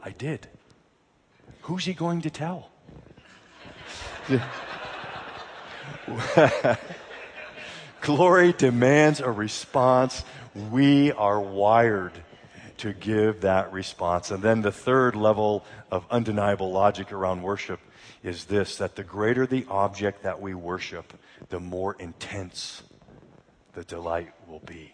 I 0.02 0.11
did. 0.11 0.49
Who's 1.62 1.85
he 1.85 1.95
going 1.95 2.23
to 2.23 2.30
tell? 2.30 2.71
Glory 8.00 8.52
demands 8.52 9.21
a 9.21 9.30
response. 9.30 10.25
We 10.71 11.12
are 11.12 11.40
wired 11.40 12.12
to 12.78 12.92
give 12.92 13.40
that 13.42 13.73
response. 13.73 14.30
And 14.30 14.42
then 14.42 14.62
the 14.62 14.73
third 14.73 15.16
level 15.16 15.64
of 15.90 16.06
undeniable 16.11 16.71
logic 16.71 17.12
around 17.12 17.42
worship 17.42 17.80
is 18.26 18.47
this 18.47 18.78
that 18.78 18.97
the 18.97 19.04
greater 19.04 19.47
the 19.47 19.64
object 19.68 20.25
that 20.25 20.40
we 20.40 20.52
worship, 20.52 21.12
the 21.49 21.61
more 21.61 21.95
intense 22.00 22.83
the 23.75 23.85
delight 23.85 24.33
will 24.49 24.61
be. 24.61 24.92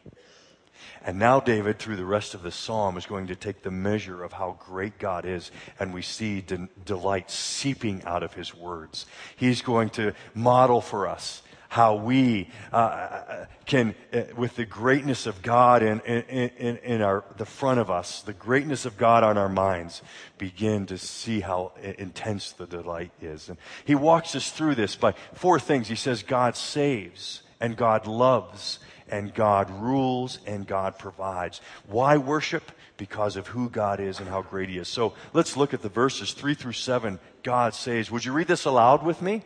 And 1.05 1.19
now 1.19 1.41
David, 1.41 1.79
through 1.79 1.97
the 1.97 2.05
rest 2.05 2.35
of 2.35 2.43
the 2.43 2.51
psalm, 2.51 2.97
is 2.97 3.07
going 3.07 3.29
to 3.29 3.37
take 3.37 3.62
the 3.62 3.71
measure 3.71 4.23
of 4.23 4.33
how 4.33 4.59
great 4.61 4.99
God 4.99 5.25
is, 5.25 5.51
and 5.81 5.95
we 5.95 6.03
see 6.03 6.43
de- 6.43 6.69
delight 6.85 7.31
seeping 7.31 8.05
out 8.05 8.23
of 8.23 8.35
his 8.35 8.55
words. 8.55 9.07
He's 9.37 9.62
going 9.62 9.91
to 9.91 10.12
model 10.35 10.81
for 10.81 11.09
us 11.09 11.43
how 11.73 11.95
we 11.95 12.50
uh, 12.71 13.47
can, 13.64 13.95
uh, 14.12 14.25
with 14.37 14.57
the 14.57 14.67
greatness 14.67 15.26
of 15.26 15.41
God 15.41 15.83
in, 15.83 16.00
in, 16.00 16.50
in, 16.50 16.76
in, 16.76 17.00
our, 17.00 17.25
the 17.38 17.47
front 17.47 17.81
of 17.81 17.91
us, 17.91 18.21
the 18.21 18.35
greatness 18.35 18.85
of 18.85 18.99
God 18.99 19.25
on 19.25 19.38
our 19.38 19.49
minds, 19.49 20.02
begin 20.37 20.85
to 20.85 20.99
see 20.99 21.41
how 21.41 21.73
intense 21.83 22.52
the 22.52 22.67
delight 22.67 23.11
is. 23.23 23.49
And 23.49 23.57
he 23.87 23.95
walks 23.95 24.37
us 24.37 24.50
through 24.50 24.75
this 24.75 24.97
by 24.97 25.14
four 25.33 25.59
things. 25.59 25.88
He 25.88 25.97
says, 25.97 26.23
God 26.23 26.57
saves, 26.57 27.43
and 27.59 27.75
God 27.75 28.07
loves, 28.07 28.79
and 29.09 29.33
God 29.33 29.71
rules 29.71 30.41
and 30.47 30.67
God 30.67 30.99
provides. 30.99 31.62
Why 31.87 32.19
worship? 32.19 32.71
Because 32.99 33.37
of 33.37 33.47
who 33.47 33.71
God 33.71 33.99
is 33.99 34.21
and 34.21 34.29
how 34.29 34.43
great 34.43 34.69
He 34.69 34.76
is. 34.76 34.88
So 34.88 35.14
let's 35.33 35.57
look 35.57 35.73
at 35.73 35.81
the 35.81 35.88
verses 35.88 36.35
3 36.35 36.55
through 36.55 36.73
7. 36.73 37.19
God 37.43 37.75
says, 37.75 38.11
Would 38.11 38.25
you 38.25 38.33
read 38.33 38.47
this 38.47 38.65
aloud 38.65 39.03
with 39.03 39.21
me? 39.21 39.43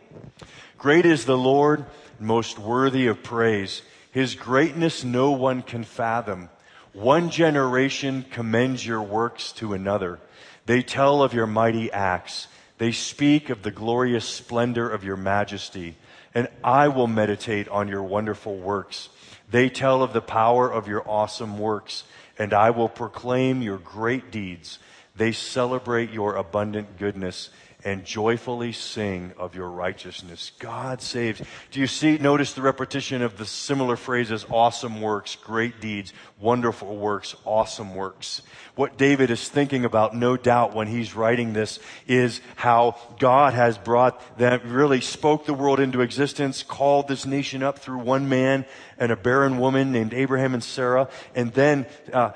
Great 0.77 1.05
is 1.05 1.25
the 1.25 1.37
Lord, 1.37 1.85
most 2.19 2.59
worthy 2.59 3.07
of 3.07 3.23
praise. 3.23 3.81
His 4.11 4.35
greatness 4.35 5.03
no 5.03 5.31
one 5.31 5.63
can 5.63 5.83
fathom. 5.83 6.49
One 6.93 7.29
generation 7.29 8.25
commends 8.29 8.85
your 8.85 9.01
works 9.01 9.51
to 9.53 9.73
another. 9.73 10.19
They 10.65 10.83
tell 10.83 11.23
of 11.23 11.33
your 11.33 11.47
mighty 11.47 11.91
acts. 11.91 12.47
They 12.77 12.91
speak 12.91 13.49
of 13.49 13.63
the 13.63 13.71
glorious 13.71 14.25
splendor 14.25 14.89
of 14.89 15.03
your 15.03 15.17
majesty. 15.17 15.95
And 16.35 16.47
I 16.63 16.89
will 16.89 17.07
meditate 17.07 17.67
on 17.69 17.87
your 17.87 18.03
wonderful 18.03 18.57
works. 18.57 19.09
They 19.49 19.69
tell 19.69 20.03
of 20.03 20.13
the 20.13 20.21
power 20.21 20.71
of 20.71 20.87
your 20.87 21.07
awesome 21.09 21.57
works, 21.57 22.03
and 22.37 22.53
I 22.53 22.69
will 22.69 22.89
proclaim 22.89 23.61
your 23.61 23.77
great 23.77 24.29
deeds. 24.29 24.77
They 25.15 25.31
celebrate 25.31 26.11
your 26.11 26.35
abundant 26.35 26.99
goodness 26.99 27.49
and 27.83 28.03
joyfully 28.03 28.71
sing 28.71 29.33
of 29.37 29.53
your 29.53 29.69
righteousness. 29.69 30.51
God 30.59 31.01
saves. 31.01 31.41
Do 31.71 31.79
you 31.79 31.87
see, 31.87 32.17
notice 32.17 32.53
the 32.53 32.61
repetition 32.61 33.21
of 33.21 33.37
the 33.37 33.45
similar 33.45 33.95
phrases, 33.95 34.45
awesome 34.49 34.99
works, 34.99 35.35
great 35.35 35.79
deeds, 35.79 36.11
wonderful 36.39 36.95
works, 36.95 37.35
awesome 37.45 37.93
works. 37.93 38.41
What 38.75 38.97
David 38.97 39.29
is 39.29 39.47
thinking 39.47 39.85
about, 39.85 40.15
no 40.15 40.37
doubt, 40.37 40.73
when 40.73 40.87
he's 40.87 41.15
writing 41.15 41.53
this 41.53 41.79
is 42.07 42.41
how 42.55 42.97
God 43.19 43.53
has 43.53 43.77
brought 43.77 44.37
them, 44.37 44.61
really 44.65 45.01
spoke 45.01 45.45
the 45.45 45.53
world 45.53 45.79
into 45.79 46.01
existence, 46.01 46.63
called 46.63 47.07
this 47.07 47.25
nation 47.25 47.61
up 47.61 47.79
through 47.79 47.99
one 47.99 48.27
man 48.27 48.65
and 48.97 49.11
a 49.11 49.15
barren 49.15 49.59
woman 49.59 49.91
named 49.91 50.13
Abraham 50.13 50.53
and 50.55 50.63
Sarah, 50.63 51.09
and 51.35 51.53
then 51.53 51.85
uh, 52.11 52.31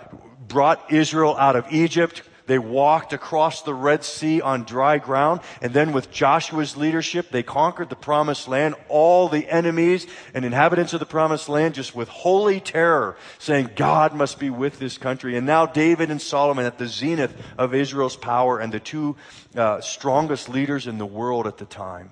brought 0.47 0.91
Israel 0.91 1.35
out 1.37 1.55
of 1.55 1.65
Egypt, 1.71 2.21
they 2.45 2.59
walked 2.59 3.13
across 3.13 3.61
the 3.61 3.73
Red 3.73 4.03
Sea 4.03 4.41
on 4.41 4.63
dry 4.63 4.97
ground. 4.97 5.41
And 5.61 5.73
then 5.73 5.93
with 5.93 6.11
Joshua's 6.11 6.75
leadership, 6.75 7.29
they 7.29 7.43
conquered 7.43 7.89
the 7.89 7.95
promised 7.95 8.47
land, 8.47 8.75
all 8.89 9.29
the 9.29 9.47
enemies 9.49 10.07
and 10.33 10.45
inhabitants 10.45 10.93
of 10.93 10.99
the 10.99 11.05
promised 11.05 11.49
land 11.49 11.75
just 11.75 11.95
with 11.95 12.09
holy 12.09 12.59
terror 12.59 13.17
saying, 13.39 13.71
God 13.75 14.13
must 14.13 14.39
be 14.39 14.49
with 14.49 14.79
this 14.79 14.97
country. 14.97 15.37
And 15.37 15.45
now 15.45 15.65
David 15.65 16.11
and 16.11 16.21
Solomon 16.21 16.65
at 16.65 16.77
the 16.77 16.87
zenith 16.87 17.35
of 17.57 17.73
Israel's 17.73 18.15
power 18.15 18.59
and 18.59 18.73
the 18.73 18.79
two 18.79 19.15
uh, 19.55 19.81
strongest 19.81 20.49
leaders 20.49 20.87
in 20.87 20.97
the 20.97 21.05
world 21.05 21.47
at 21.47 21.57
the 21.57 21.65
time. 21.65 22.11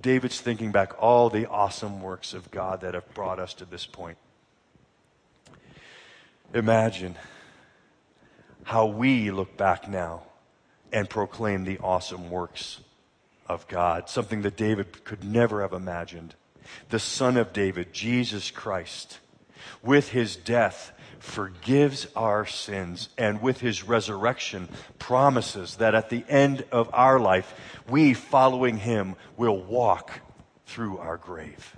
David's 0.00 0.40
thinking 0.40 0.70
back 0.70 1.02
all 1.02 1.28
the 1.28 1.46
awesome 1.46 2.00
works 2.00 2.32
of 2.32 2.50
God 2.50 2.82
that 2.82 2.94
have 2.94 3.12
brought 3.14 3.38
us 3.40 3.54
to 3.54 3.64
this 3.64 3.84
point. 3.84 4.16
Imagine 6.54 7.16
how 8.68 8.84
we 8.84 9.30
look 9.30 9.56
back 9.56 9.88
now 9.88 10.20
and 10.92 11.08
proclaim 11.08 11.64
the 11.64 11.78
awesome 11.78 12.28
works 12.28 12.80
of 13.46 13.66
God, 13.66 14.10
something 14.10 14.42
that 14.42 14.58
David 14.58 15.06
could 15.06 15.24
never 15.24 15.62
have 15.62 15.72
imagined. 15.72 16.34
The 16.90 16.98
Son 16.98 17.38
of 17.38 17.54
David, 17.54 17.94
Jesus 17.94 18.50
Christ, 18.50 19.20
with 19.82 20.10
his 20.10 20.36
death, 20.36 20.92
forgives 21.18 22.08
our 22.14 22.44
sins, 22.44 23.08
and 23.16 23.40
with 23.40 23.60
his 23.60 23.84
resurrection, 23.84 24.68
promises 24.98 25.76
that 25.76 25.94
at 25.94 26.10
the 26.10 26.26
end 26.28 26.66
of 26.70 26.90
our 26.92 27.18
life, 27.18 27.54
we, 27.88 28.12
following 28.12 28.76
him, 28.76 29.16
will 29.38 29.56
walk 29.56 30.20
through 30.66 30.98
our 30.98 31.16
grave. 31.16 31.74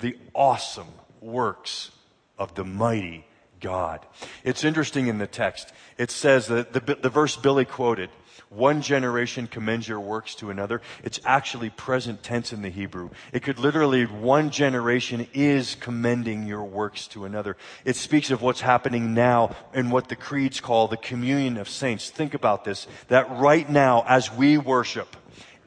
The 0.00 0.18
awesome 0.34 0.92
works 1.20 1.92
of 2.36 2.56
the 2.56 2.64
mighty 2.64 3.27
God. 3.60 4.06
It's 4.44 4.64
interesting 4.64 5.08
in 5.08 5.18
the 5.18 5.26
text. 5.26 5.72
It 5.96 6.10
says 6.10 6.46
that 6.48 6.72
the, 6.72 6.98
the 7.00 7.08
verse 7.08 7.36
Billy 7.36 7.64
quoted, 7.64 8.10
one 8.50 8.80
generation 8.80 9.46
commends 9.46 9.86
your 9.86 10.00
works 10.00 10.34
to 10.36 10.50
another. 10.50 10.80
It's 11.04 11.20
actually 11.24 11.68
present 11.68 12.22
tense 12.22 12.52
in 12.52 12.62
the 12.62 12.70
Hebrew. 12.70 13.10
It 13.32 13.42
could 13.42 13.58
literally, 13.58 14.06
one 14.06 14.50
generation 14.50 15.28
is 15.34 15.74
commending 15.74 16.46
your 16.46 16.64
works 16.64 17.08
to 17.08 17.26
another. 17.26 17.56
It 17.84 17.96
speaks 17.96 18.30
of 18.30 18.40
what's 18.40 18.62
happening 18.62 19.12
now 19.12 19.54
in 19.74 19.90
what 19.90 20.08
the 20.08 20.16
creeds 20.16 20.60
call 20.60 20.88
the 20.88 20.96
communion 20.96 21.58
of 21.58 21.68
saints. 21.68 22.08
Think 22.08 22.32
about 22.32 22.64
this, 22.64 22.86
that 23.08 23.30
right 23.30 23.68
now, 23.68 24.04
as 24.08 24.32
we 24.32 24.56
worship, 24.56 25.16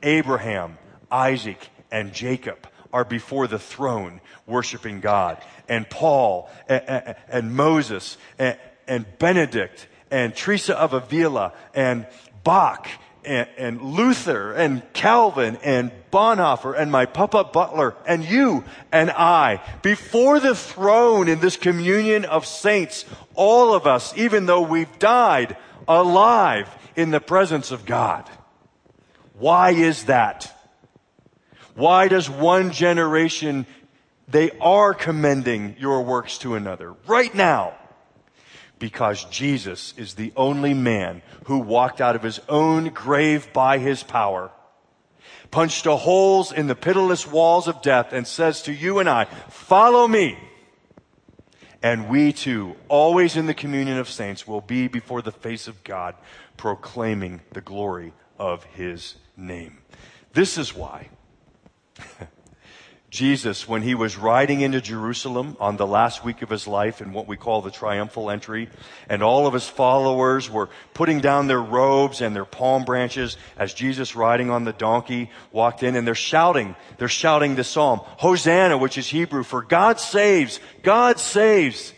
Abraham, 0.02 0.80
Isaac, 1.12 1.70
and 1.92 2.14
Jacob 2.14 2.68
are 2.94 3.06
before 3.06 3.48
the 3.48 3.60
throne 3.60 4.22
worshiping 4.46 5.00
God. 5.00 5.38
And 5.68 5.90
Paul 5.90 6.50
and, 6.68 6.84
and, 6.88 7.16
and 7.30 7.56
Moses 7.56 8.18
and, 8.38 8.58
and, 8.88 9.06
Benedict 9.20 9.88
and 10.10 10.36
Teresa 10.36 10.78
of 10.78 10.94
Avila 10.94 11.54
and 11.74 12.08
Bach 12.44 12.88
and, 13.24 13.48
and, 13.58 13.82
Luther 13.82 14.52
and 14.54 14.82
Calvin 14.94 15.58
and 15.64 15.92
Bonhoeffer 16.12 16.78
and 16.78 16.92
my 16.92 17.06
Papa 17.06 17.46
Butler 17.46 17.96
and 18.06 18.26
you 18.26 18.64
and 18.92 19.10
I 19.12 19.62
before 19.82 20.40
the 20.40 20.56
throne 20.56 21.28
in 21.30 21.40
this 21.40 21.56
communion 21.56 22.26
of 22.26 22.46
saints, 22.46 23.06
all 23.36 23.74
of 23.74 23.88
us, 23.88 24.16
even 24.18 24.46
though 24.46 24.62
we've 24.62 25.00
died 25.00 25.56
alive 25.88 26.68
in 26.96 27.12
the 27.12 27.22
presence 27.22 27.72
of 27.72 27.86
God. 27.86 28.30
Why 29.34 29.72
is 29.72 30.06
that? 30.06 30.56
Why 31.76 32.08
does 32.08 32.30
one 32.30 32.72
generation, 32.72 33.66
they 34.28 34.52
are 34.60 34.94
commending 34.94 35.76
your 35.80 36.04
works 36.04 36.38
to 36.40 36.56
another 36.56 36.94
right 37.08 37.34
now? 37.34 37.74
Because 38.80 39.24
Jesus 39.26 39.94
is 39.96 40.16
the 40.16 40.34
only 40.36 40.74
man 40.74 41.22
who 41.46 41.60
walked 41.60 42.02
out 42.02 42.16
of 42.16 42.24
his 42.24 42.40
own 42.50 42.90
grave 42.90 43.54
by 43.54 43.78
his 43.78 44.04
power, 44.04 44.52
punched 45.52 45.86
a 45.86 45.96
holes 45.96 46.52
in 46.52 46.68
the 46.68 46.76
pitiless 46.76 47.28
walls 47.28 47.68
of 47.68 47.82
death 47.82 48.12
and 48.12 48.26
says 48.26 48.64
to 48.64 48.74
you 48.74 49.00
and 49.00 49.08
I, 49.10 49.26
follow 49.50 50.08
me. 50.08 50.38
And 51.84 52.10
we 52.10 52.32
too, 52.32 52.76
always 52.90 53.36
in 53.36 53.48
the 53.48 53.54
communion 53.54 53.98
of 53.98 54.10
saints, 54.10 54.48
will 54.48 54.62
be 54.62 54.88
before 54.88 55.22
the 55.22 55.32
face 55.32 55.68
of 55.68 55.84
God 55.84 56.16
proclaiming 56.58 57.42
the 57.54 57.62
glory 57.62 58.14
of 58.38 58.64
his 58.66 59.16
name. 59.36 59.80
This 60.34 60.58
is 60.58 60.76
why 60.76 61.10
Jesus, 63.12 63.68
when 63.68 63.82
he 63.82 63.94
was 63.94 64.16
riding 64.16 64.62
into 64.62 64.80
Jerusalem 64.80 65.58
on 65.60 65.76
the 65.76 65.86
last 65.86 66.24
week 66.24 66.42
of 66.42 66.50
his 66.50 66.66
life 66.66 67.02
in 67.02 67.12
what 67.12 67.28
we 67.28 67.36
call 67.36 67.62
the 67.62 67.70
triumphal 67.70 68.32
entry, 68.32 68.70
and 69.10 69.22
all 69.22 69.48
of 69.48 69.54
his 69.54 69.68
followers 69.68 70.50
were 70.50 70.70
putting 70.94 71.20
down 71.20 71.48
their 71.48 71.62
robes 71.62 72.22
and 72.22 72.34
their 72.34 72.46
palm 72.46 72.86
branches 72.86 73.36
as 73.58 73.74
Jesus 73.74 74.16
riding 74.16 74.50
on 74.50 74.64
the 74.64 74.72
donkey 74.72 75.30
walked 75.52 75.84
in, 75.84 75.98
and 75.98 76.08
they're 76.08 76.16
shouting, 76.16 76.74
they're 77.00 77.10
shouting 77.10 77.56
the 77.56 77.66
psalm, 77.66 78.00
Hosanna, 78.02 78.78
which 78.78 78.98
is 78.98 79.10
Hebrew 79.10 79.44
for 79.44 79.62
God 79.62 80.00
saves, 80.00 80.62
God 80.82 81.20
saves. 81.20 81.92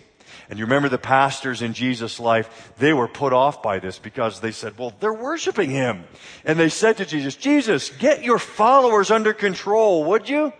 And 0.53 0.59
you 0.59 0.65
remember 0.65 0.87
the 0.87 0.99
pastors 0.99 1.63
in 1.63 1.73
Jesus' 1.73 2.19
life, 2.19 2.73
they 2.77 2.93
were 2.93 3.07
put 3.07 3.33
off 3.33 3.63
by 3.63 3.79
this 3.79 3.97
because 3.97 4.39
they 4.39 4.51
said, 4.51 4.77
well, 4.77 4.93
they're 4.99 5.11
worshiping 5.11 5.71
him. 5.71 6.03
And 6.45 6.59
they 6.59 6.69
said 6.69 6.97
to 6.97 7.07
Jesus, 7.07 7.35
Jesus, 7.35 7.89
get 7.89 8.23
your 8.23 8.37
followers 8.37 9.09
under 9.09 9.33
control, 9.33 10.03
would 10.03 10.29
you? 10.29 10.53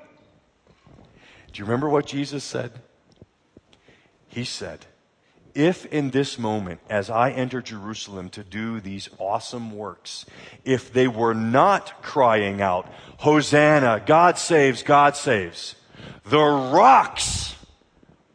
Do 1.51 1.59
you 1.59 1.65
remember 1.65 1.89
what 1.89 2.07
Jesus 2.07 2.43
said? 2.43 2.71
He 4.29 4.45
said, 4.45 4.87
if 5.53 5.85
in 5.85 6.09
this 6.09 6.39
moment, 6.39 6.79
as 6.89 7.11
I 7.11 7.29
enter 7.29 7.61
Jerusalem 7.61 8.29
to 8.29 8.43
do 8.43 8.79
these 8.79 9.09
awesome 9.19 9.77
works, 9.77 10.25
if 10.65 10.91
they 10.91 11.07
were 11.07 11.35
not 11.35 12.01
crying 12.01 12.63
out, 12.63 12.91
Hosanna, 13.17 14.01
God 14.03 14.39
saves, 14.39 14.81
God 14.81 15.15
saves, 15.15 15.75
the 16.25 16.39
rocks 16.39 17.55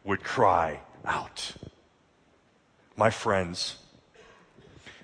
would 0.05 0.23
cry 0.23 0.79
out. 1.09 1.53
My 2.95 3.09
friends, 3.09 3.77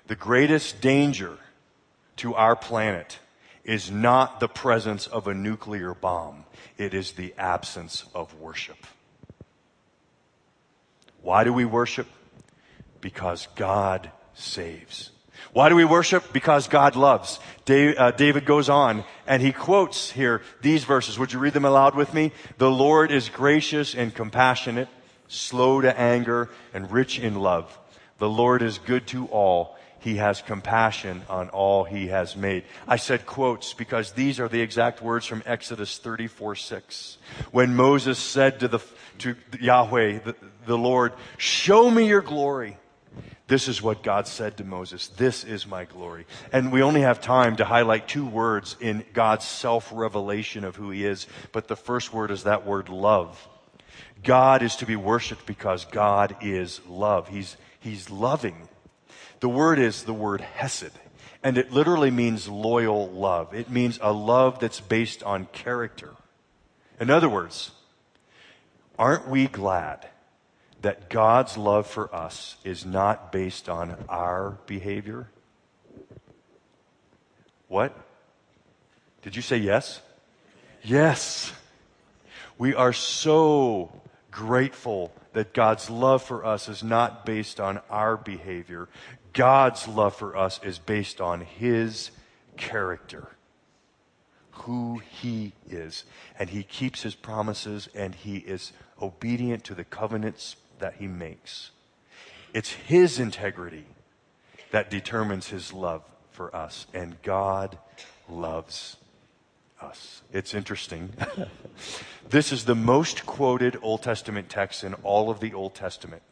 the 0.06 0.14
greatest 0.14 0.80
danger 0.80 1.36
to 2.16 2.34
our 2.34 2.56
planet 2.56 3.18
is 3.64 3.90
not 3.90 4.38
the 4.38 4.48
presence 4.48 5.06
of 5.08 5.26
a 5.26 5.34
nuclear 5.34 5.92
bomb. 5.92 6.44
It 6.78 6.94
is 6.94 7.12
the 7.12 7.34
absence 7.36 8.04
of 8.14 8.32
worship. 8.38 8.78
Why 11.22 11.42
do 11.42 11.52
we 11.52 11.64
worship? 11.64 12.06
Because 13.00 13.48
God 13.56 14.10
saves. 14.34 15.10
Why 15.52 15.68
do 15.68 15.74
we 15.74 15.84
worship? 15.84 16.32
Because 16.32 16.68
God 16.68 16.94
loves. 16.96 17.40
Uh, 17.68 18.12
David 18.12 18.44
goes 18.44 18.68
on 18.68 19.04
and 19.26 19.42
he 19.42 19.52
quotes 19.52 20.10
here 20.10 20.42
these 20.62 20.84
verses. 20.84 21.18
Would 21.18 21.32
you 21.32 21.40
read 21.40 21.52
them 21.52 21.64
aloud 21.64 21.94
with 21.96 22.14
me? 22.14 22.30
The 22.58 22.70
Lord 22.70 23.10
is 23.10 23.28
gracious 23.28 23.94
and 23.94 24.14
compassionate, 24.14 24.88
slow 25.28 25.80
to 25.80 25.98
anger, 25.98 26.50
and 26.72 26.90
rich 26.90 27.18
in 27.18 27.36
love. 27.40 27.78
The 28.18 28.28
Lord 28.28 28.62
is 28.62 28.78
good 28.78 29.06
to 29.08 29.26
all. 29.26 29.76
He 29.98 30.16
has 30.16 30.40
compassion 30.40 31.22
on 31.28 31.48
all 31.48 31.84
he 31.84 32.08
has 32.08 32.36
made. 32.36 32.64
I 32.86 32.96
said 32.96 33.26
quotes 33.26 33.74
because 33.74 34.12
these 34.12 34.38
are 34.38 34.48
the 34.48 34.60
exact 34.60 35.02
words 35.02 35.26
from 35.26 35.42
Exodus 35.44 35.98
34 35.98 36.54
6. 36.54 37.18
When 37.50 37.74
Moses 37.74 38.18
said 38.18 38.60
to 38.60 38.68
the, 38.68 38.78
to 39.18 39.34
Yahweh, 39.60 40.20
the, 40.20 40.36
the 40.64 40.78
Lord, 40.78 41.12
show 41.38 41.90
me 41.90 42.06
your 42.06 42.20
glory. 42.20 42.76
This 43.48 43.68
is 43.68 43.80
what 43.80 44.02
God 44.02 44.26
said 44.26 44.56
to 44.56 44.64
Moses. 44.64 45.08
This 45.08 45.44
is 45.44 45.66
my 45.66 45.84
glory. 45.84 46.26
And 46.52 46.72
we 46.72 46.82
only 46.82 47.02
have 47.02 47.20
time 47.20 47.56
to 47.56 47.64
highlight 47.64 48.08
two 48.08 48.26
words 48.26 48.76
in 48.80 49.04
God's 49.12 49.44
self 49.44 49.90
revelation 49.92 50.64
of 50.64 50.76
who 50.76 50.90
he 50.90 51.04
is. 51.04 51.26
But 51.52 51.68
the 51.68 51.76
first 51.76 52.12
word 52.12 52.30
is 52.30 52.44
that 52.44 52.66
word 52.66 52.88
love. 52.88 53.48
God 54.22 54.62
is 54.62 54.76
to 54.76 54.86
be 54.86 54.96
worshiped 54.96 55.46
because 55.46 55.84
God 55.84 56.36
is 56.40 56.80
love. 56.86 57.28
He's, 57.28 57.56
he's 57.80 58.10
loving. 58.10 58.68
The 59.40 59.48
word 59.48 59.78
is 59.78 60.04
the 60.04 60.14
word 60.14 60.40
hesed. 60.40 60.92
And 61.42 61.58
it 61.58 61.70
literally 61.70 62.10
means 62.10 62.48
loyal 62.48 63.08
love. 63.10 63.54
It 63.54 63.70
means 63.70 63.98
a 64.02 64.12
love 64.12 64.58
that's 64.58 64.80
based 64.80 65.22
on 65.22 65.46
character. 65.52 66.10
In 66.98 67.10
other 67.10 67.28
words, 67.28 67.70
aren't 68.98 69.28
we 69.28 69.46
glad 69.46 70.08
that 70.82 71.08
God's 71.08 71.56
love 71.56 71.86
for 71.86 72.12
us 72.14 72.56
is 72.64 72.84
not 72.84 73.30
based 73.30 73.68
on 73.68 73.96
our 74.08 74.58
behavior? 74.66 75.28
What? 77.68 77.96
Did 79.22 79.36
you 79.36 79.42
say 79.42 79.58
yes? 79.58 80.00
Yes. 80.82 81.52
We 82.58 82.74
are 82.74 82.92
so 82.92 83.92
grateful 84.30 85.12
that 85.32 85.52
God's 85.52 85.90
love 85.90 86.22
for 86.22 86.44
us 86.44 86.68
is 86.68 86.82
not 86.82 87.26
based 87.26 87.60
on 87.60 87.80
our 87.90 88.16
behavior. 88.16 88.88
God's 89.32 89.86
love 89.86 90.16
for 90.16 90.36
us 90.36 90.60
is 90.62 90.78
based 90.78 91.20
on 91.20 91.42
His 91.42 92.10
character, 92.56 93.28
who 94.52 95.02
He 95.20 95.52
is. 95.68 96.04
And 96.38 96.50
He 96.50 96.62
keeps 96.62 97.02
His 97.02 97.14
promises 97.14 97.88
and 97.94 98.14
He 98.14 98.38
is 98.38 98.72
obedient 99.00 99.64
to 99.64 99.74
the 99.74 99.84
covenants 99.84 100.56
that 100.78 100.94
He 100.98 101.06
makes. 101.06 101.70
It's 102.54 102.70
His 102.70 103.18
integrity, 103.18 103.84
that 104.70 104.90
determines 104.90 105.48
his 105.48 105.72
love 105.72 106.02
for 106.30 106.54
us. 106.54 106.86
And 106.92 107.20
God 107.22 107.78
loves 108.28 108.96
us. 109.86 110.22
It's 110.32 110.52
interesting. 110.52 111.12
this 112.28 112.52
is 112.52 112.64
the 112.64 112.74
most 112.74 113.24
quoted 113.24 113.78
Old 113.82 114.02
Testament 114.02 114.48
text 114.48 114.84
in 114.84 114.94
all 114.94 115.30
of 115.30 115.40
the 115.40 115.54
Old 115.54 115.74
Testament. 115.74 116.22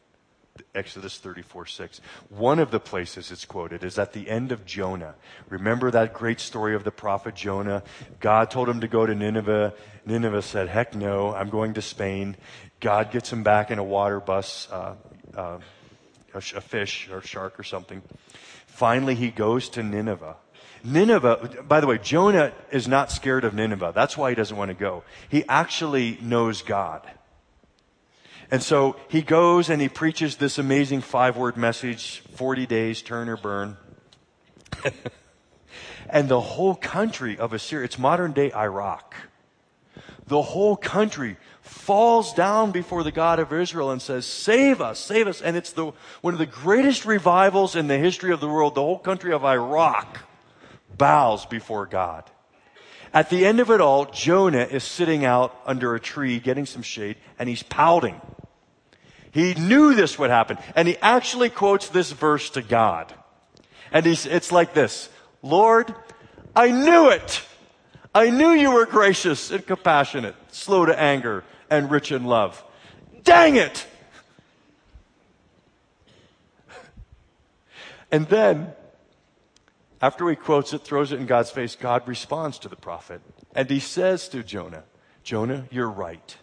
Exodus 0.74 1.18
34 1.18 1.66
6. 1.66 2.00
One 2.28 2.58
of 2.58 2.70
the 2.70 2.78
places 2.78 3.32
it's 3.32 3.44
quoted 3.44 3.82
is 3.82 3.98
at 3.98 4.12
the 4.12 4.28
end 4.28 4.52
of 4.52 4.64
Jonah. 4.64 5.14
Remember 5.48 5.90
that 5.90 6.14
great 6.14 6.38
story 6.38 6.74
of 6.74 6.84
the 6.84 6.92
prophet 6.92 7.34
Jonah? 7.34 7.82
God 8.20 8.50
told 8.50 8.68
him 8.68 8.80
to 8.80 8.88
go 8.88 9.04
to 9.04 9.14
Nineveh. 9.14 9.74
Nineveh 10.06 10.42
said, 10.42 10.68
Heck 10.68 10.94
no, 10.94 11.34
I'm 11.34 11.50
going 11.50 11.74
to 11.74 11.82
Spain. 11.82 12.36
God 12.78 13.10
gets 13.10 13.32
him 13.32 13.42
back 13.42 13.70
in 13.70 13.78
a 13.78 13.84
water 13.84 14.20
bus, 14.20 14.68
uh, 14.70 14.94
uh, 15.36 15.58
a, 16.34 16.38
a 16.38 16.40
fish 16.40 17.08
or 17.10 17.20
shark 17.20 17.58
or 17.58 17.64
something. 17.64 18.02
Finally, 18.66 19.16
he 19.16 19.30
goes 19.30 19.68
to 19.70 19.82
Nineveh. 19.82 20.36
Nineveh, 20.84 21.64
by 21.66 21.80
the 21.80 21.86
way, 21.86 21.96
Jonah 21.96 22.52
is 22.70 22.86
not 22.86 23.10
scared 23.10 23.44
of 23.44 23.54
Nineveh. 23.54 23.92
That's 23.94 24.18
why 24.18 24.28
he 24.28 24.34
doesn't 24.34 24.56
want 24.56 24.68
to 24.68 24.74
go. 24.74 25.02
He 25.30 25.42
actually 25.48 26.18
knows 26.20 26.60
God. 26.60 27.10
And 28.50 28.62
so 28.62 28.96
he 29.08 29.22
goes 29.22 29.70
and 29.70 29.80
he 29.80 29.88
preaches 29.88 30.36
this 30.36 30.58
amazing 30.58 31.00
five 31.00 31.38
word 31.38 31.56
message 31.56 32.20
40 32.34 32.66
days, 32.66 33.00
turn 33.00 33.30
or 33.30 33.38
burn. 33.38 33.78
and 36.10 36.28
the 36.28 36.40
whole 36.40 36.74
country 36.74 37.38
of 37.38 37.54
Assyria, 37.54 37.86
it's 37.86 37.98
modern 37.98 38.32
day 38.32 38.52
Iraq, 38.52 39.14
the 40.26 40.42
whole 40.42 40.76
country 40.76 41.38
falls 41.62 42.34
down 42.34 42.72
before 42.72 43.02
the 43.02 43.12
God 43.12 43.38
of 43.38 43.50
Israel 43.54 43.90
and 43.90 44.02
says, 44.02 44.26
Save 44.26 44.82
us, 44.82 44.98
save 44.98 45.26
us. 45.26 45.40
And 45.40 45.56
it's 45.56 45.72
the, 45.72 45.92
one 46.20 46.34
of 46.34 46.38
the 46.38 46.46
greatest 46.46 47.06
revivals 47.06 47.74
in 47.74 47.86
the 47.86 47.96
history 47.96 48.32
of 48.32 48.40
the 48.40 48.48
world. 48.48 48.74
The 48.74 48.82
whole 48.82 48.98
country 48.98 49.32
of 49.32 49.44
Iraq 49.44 50.18
bows 50.96 51.46
before 51.46 51.87
God. 51.87 52.24
At 53.12 53.30
the 53.30 53.46
end 53.46 53.61
of 53.61 53.70
it 53.70 53.80
all, 53.80 54.07
Jonah 54.07 54.66
is 54.68 54.83
sitting 54.83 55.24
out 55.24 55.57
under 55.64 55.94
a 55.94 56.00
tree 56.00 56.40
getting 56.40 56.66
some 56.66 56.83
shade 56.83 57.16
and 57.38 57.48
he's 57.48 57.62
pouting. 57.62 58.20
He 59.30 59.54
knew 59.54 59.94
this 59.94 60.18
would 60.18 60.30
happen. 60.30 60.59
And 60.74 60.88
he 60.88 60.96
actually 60.98 61.50
quotes 61.50 61.88
this 61.88 62.11
verse 62.12 62.50
to 62.50 62.62
God. 62.62 63.12
And 63.92 64.07
it's 64.07 64.50
like 64.50 64.74
this 64.74 65.09
Lord, 65.42 65.94
I 66.57 66.70
knew 66.70 67.11
it. 67.11 67.42
I 68.14 68.30
knew 68.30 68.50
you 68.50 68.72
were 68.72 68.87
gracious 68.87 69.50
and 69.50 69.66
compassionate, 69.66 70.37
slow 70.52 70.87
to 70.87 70.98
anger, 70.98 71.42
and 71.68 71.90
rich 71.90 72.12
in 72.12 72.24
love. 72.24 72.62
Dang 73.22 73.57
it! 73.57 73.87
And 78.12 78.28
then, 78.28 78.72
after 80.00 80.28
he 80.28 80.37
quotes 80.37 80.72
it, 80.72 80.83
throws 80.83 81.12
it 81.12 81.20
in 81.20 81.26
God's 81.26 81.50
face, 81.50 81.76
God 81.76 82.07
responds 82.07 82.59
to 82.61 82.68
the 82.68 82.76
prophet. 82.76 83.20
And 83.54 83.70
he 83.70 83.80
says 83.80 84.28
to 84.30 84.42
Jonah, 84.42 84.85
Jonah, 85.22 85.66
you're 85.70 85.90
right. 85.90 86.37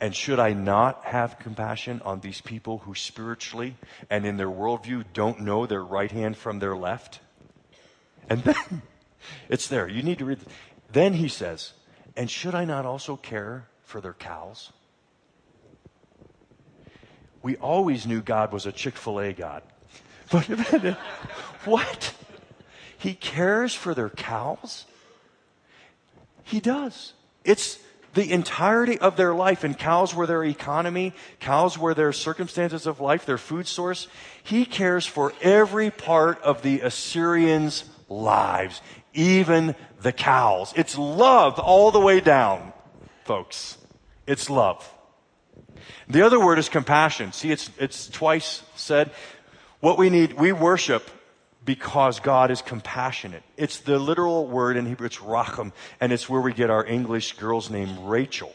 And 0.00 0.14
should 0.14 0.38
I 0.38 0.52
not 0.52 1.04
have 1.04 1.38
compassion 1.38 2.02
on 2.04 2.20
these 2.20 2.40
people 2.40 2.78
who 2.78 2.94
spiritually 2.94 3.76
and 4.10 4.26
in 4.26 4.36
their 4.36 4.50
worldview 4.50 5.04
don't 5.12 5.40
know 5.40 5.66
their 5.66 5.82
right 5.82 6.10
hand 6.10 6.36
from 6.36 6.58
their 6.58 6.76
left? 6.76 7.20
And 8.28 8.42
then, 8.42 8.82
it's 9.48 9.68
there. 9.68 9.88
You 9.88 10.02
need 10.02 10.18
to 10.18 10.24
read. 10.24 10.40
Then 10.92 11.14
he 11.14 11.28
says, 11.28 11.72
and 12.16 12.30
should 12.30 12.54
I 12.54 12.64
not 12.64 12.84
also 12.84 13.16
care 13.16 13.66
for 13.82 14.00
their 14.00 14.12
cows? 14.12 14.72
We 17.42 17.56
always 17.56 18.06
knew 18.06 18.20
God 18.20 18.52
was 18.52 18.66
a 18.66 18.72
Chick 18.72 18.96
fil 18.96 19.20
A 19.20 19.32
God. 19.32 19.62
But 20.32 20.44
what? 21.64 22.14
He 23.04 23.12
cares 23.12 23.74
for 23.74 23.92
their 23.92 24.08
cows? 24.08 24.86
He 26.42 26.58
does. 26.58 27.12
It's 27.44 27.78
the 28.14 28.32
entirety 28.32 28.98
of 28.98 29.18
their 29.18 29.34
life, 29.34 29.62
and 29.62 29.78
cows 29.78 30.14
were 30.14 30.26
their 30.26 30.42
economy, 30.42 31.12
cows 31.38 31.76
were 31.76 31.92
their 31.92 32.14
circumstances 32.14 32.86
of 32.86 33.00
life, 33.00 33.26
their 33.26 33.36
food 33.36 33.68
source. 33.68 34.08
He 34.42 34.64
cares 34.64 35.04
for 35.04 35.34
every 35.42 35.90
part 35.90 36.40
of 36.40 36.62
the 36.62 36.80
Assyrians' 36.80 37.84
lives, 38.08 38.80
even 39.12 39.74
the 40.00 40.12
cows. 40.12 40.72
It's 40.74 40.96
love 40.96 41.58
all 41.58 41.90
the 41.90 42.00
way 42.00 42.20
down, 42.20 42.72
folks. 43.24 43.76
It's 44.26 44.48
love. 44.48 44.90
The 46.08 46.22
other 46.22 46.40
word 46.40 46.58
is 46.58 46.70
compassion. 46.70 47.32
See, 47.32 47.52
it's, 47.52 47.68
it's 47.78 48.08
twice 48.08 48.62
said. 48.76 49.10
What 49.80 49.98
we 49.98 50.08
need, 50.08 50.32
we 50.32 50.52
worship 50.52 51.10
because 51.64 52.20
God 52.20 52.50
is 52.50 52.62
compassionate. 52.62 53.42
It's 53.56 53.78
the 53.78 53.98
literal 53.98 54.46
word 54.46 54.76
in 54.76 54.86
Hebrew, 54.86 55.06
it's 55.06 55.18
racham, 55.18 55.72
and 56.00 56.12
it's 56.12 56.28
where 56.28 56.40
we 56.40 56.52
get 56.52 56.70
our 56.70 56.84
English 56.84 57.36
girl's 57.36 57.70
name, 57.70 58.04
Rachel. 58.04 58.54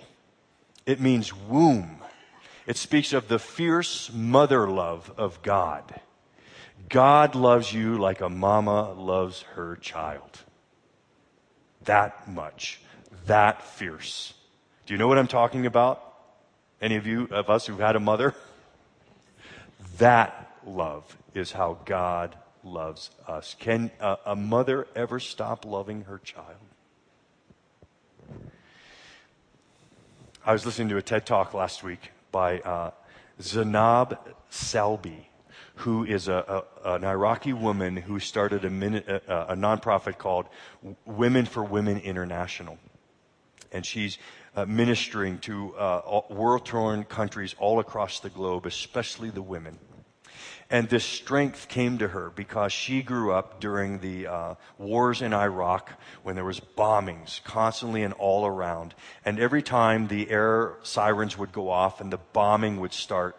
It 0.85 0.99
means 0.99 1.33
womb. 1.33 1.97
It 2.67 2.77
speaks 2.77 3.13
of 3.13 3.27
the 3.27 3.39
fierce 3.39 4.11
mother 4.13 4.69
love 4.69 5.11
of 5.17 5.41
God. 5.41 5.99
God 6.87 7.35
loves 7.35 7.73
you 7.73 7.97
like 7.97 8.21
a 8.21 8.29
mama 8.29 8.93
loves 8.93 9.41
her 9.53 9.75
child. 9.75 10.39
That 11.85 12.27
much. 12.27 12.81
That 13.25 13.63
fierce. 13.63 14.33
Do 14.85 14.93
you 14.93 14.97
know 14.97 15.07
what 15.07 15.17
I'm 15.17 15.27
talking 15.27 15.65
about? 15.65 16.03
Any 16.81 16.95
of 16.95 17.05
you, 17.05 17.27
of 17.31 17.49
us 17.49 17.65
who've 17.65 17.79
had 17.79 17.95
a 17.95 17.99
mother? 17.99 18.35
That 19.97 20.57
love 20.65 21.17
is 21.33 21.51
how 21.51 21.77
God 21.83 22.37
loves 22.63 23.11
us. 23.27 23.55
Can 23.59 23.91
a, 23.99 24.17
a 24.25 24.35
mother 24.35 24.87
ever 24.95 25.19
stop 25.19 25.65
loving 25.65 26.03
her 26.03 26.19
child? 26.19 26.57
I 30.45 30.53
was 30.53 30.65
listening 30.65 30.89
to 30.89 30.97
a 30.97 31.01
TED 31.01 31.25
talk 31.25 31.53
last 31.53 31.83
week 31.83 32.11
by 32.31 32.59
uh, 32.59 32.91
Zainab 33.41 34.17
Salbi, 34.51 35.25
who 35.75 36.05
is 36.05 36.27
a, 36.27 36.63
a, 36.83 36.93
an 36.95 37.03
Iraqi 37.03 37.53
woman 37.53 37.95
who 37.95 38.19
started 38.19 38.65
a, 38.65 38.69
minute, 38.69 39.07
a, 39.07 39.53
a 39.53 39.55
nonprofit 39.55 40.17
called 40.17 40.45
Women 41.05 41.45
for 41.45 41.63
Women 41.63 41.99
International. 41.99 42.77
And 43.71 43.85
she's 43.85 44.17
uh, 44.55 44.65
ministering 44.65 45.37
to 45.39 45.75
uh, 45.75 46.21
world 46.29 46.65
torn 46.65 47.03
countries 47.03 47.55
all 47.59 47.79
across 47.79 48.19
the 48.19 48.29
globe, 48.29 48.65
especially 48.65 49.29
the 49.29 49.41
women. 49.41 49.77
And 50.71 50.87
this 50.87 51.03
strength 51.03 51.67
came 51.67 51.97
to 51.97 52.09
her 52.09 52.29
because 52.29 52.71
she 52.71 53.01
grew 53.01 53.33
up 53.33 53.59
during 53.59 53.99
the 53.99 54.27
uh, 54.27 54.55
wars 54.77 55.23
in 55.23 55.33
Iraq 55.33 55.91
when 56.21 56.35
there 56.35 56.45
was 56.45 56.59
bombings 56.59 57.43
constantly 57.43 58.03
and 58.03 58.13
all 58.13 58.45
around. 58.45 58.93
And 59.25 59.39
every 59.39 59.63
time 59.63 60.07
the 60.07 60.29
air 60.29 60.75
sirens 60.83 61.37
would 61.39 61.51
go 61.51 61.69
off 61.69 62.01
and 62.01 62.13
the 62.13 62.19
bombing 62.33 62.79
would 62.81 62.93
start, 62.93 63.35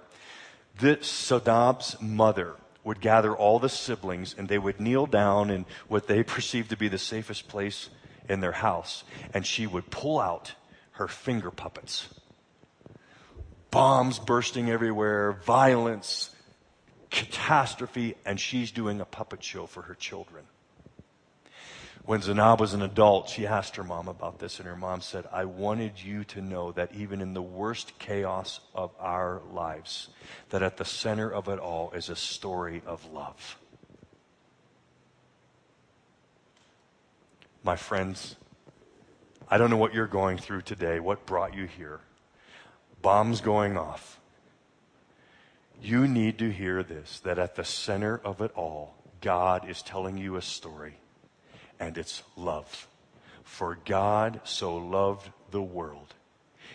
this 0.81 1.07
Sadab's 1.07 2.01
mother 2.01 2.57
would 2.83 3.01
gather 3.01 3.37
all 3.37 3.61
the 3.61 3.69
siblings 3.69 4.35
and 4.37 4.49
they 4.49 4.59
would 4.59 4.81
kneel 4.81 5.07
down 5.07 5.51
in 5.51 5.67
what 5.87 6.09
they 6.09 6.23
perceived 6.25 6.71
to 6.71 6.77
be 6.77 6.89
the 6.89 6.99
safest 6.99 7.47
place 7.47 7.91
in 8.29 8.41
their 8.41 8.53
house. 8.53 9.05
And 9.33 9.47
she 9.47 9.69
would 9.69 9.91
pull 9.91 10.19
out 10.19 10.55
her 10.93 11.07
finger 11.07 11.53
puppets. 11.53 12.09
Bombs 13.71 14.19
bursting 14.19 14.69
everywhere, 14.69 15.31
violence, 15.31 16.31
catastrophe, 17.11 18.15
and 18.25 18.39
she's 18.39 18.71
doing 18.71 19.01
a 19.01 19.05
puppet 19.05 19.43
show 19.43 19.67
for 19.67 19.83
her 19.83 19.95
children. 19.95 20.45
When 22.05 22.23
Zainab 22.23 22.61
was 22.61 22.73
an 22.73 22.83
adult, 22.83 23.29
she 23.29 23.47
asked 23.47 23.77
her 23.77 23.85
mom 23.85 24.09
about 24.09 24.39
this, 24.39 24.59
and 24.59 24.67
her 24.67 24.77
mom 24.77 25.01
said, 25.01 25.27
I 25.33 25.45
wanted 25.45 26.03
you 26.03 26.25
to 26.25 26.41
know 26.41 26.73
that 26.73 26.95
even 26.95 27.21
in 27.21 27.35
the 27.35 27.43
worst 27.43 27.99
chaos 27.99 28.61
of 28.75 28.91
our 28.99 29.43
lives, 29.53 30.09
that 30.49 30.63
at 30.63 30.77
the 30.77 30.85
center 30.85 31.31
of 31.31 31.49
it 31.49 31.59
all 31.59 31.91
is 31.93 32.09
a 32.09 32.17
story 32.17 32.83
of 32.87 33.05
love. 33.13 33.59
My 37.63 37.77
friends, 37.77 38.37
I 39.49 39.59
don't 39.59 39.69
know 39.69 39.77
what 39.77 39.93
you're 39.93 40.07
going 40.07 40.39
through 40.39 40.63
today, 40.63 41.01
what 41.01 41.27
brought 41.27 41.55
you 41.55 41.67
here. 41.67 42.01
Bombs 43.03 43.41
going 43.41 43.77
off 43.77 44.20
you 45.83 46.07
need 46.07 46.39
to 46.39 46.51
hear 46.51 46.83
this 46.83 47.21
that 47.21 47.39
at 47.39 47.57
the 47.57 47.65
center 47.65 48.21
of 48.25 48.41
it 48.41 48.53
all, 48.55 48.95
God 49.21 49.69
is 49.69 49.83
telling 49.83 50.17
you 50.17 50.37
a 50.37 50.43
story, 50.43 50.97
and 51.79 51.97
it's 51.99 52.23
love. 52.37 52.89
For 53.45 53.79
God 53.85 54.41
so 54.45 54.77
loved 54.77 55.31
the 55.51 55.63
world, 55.63 56.15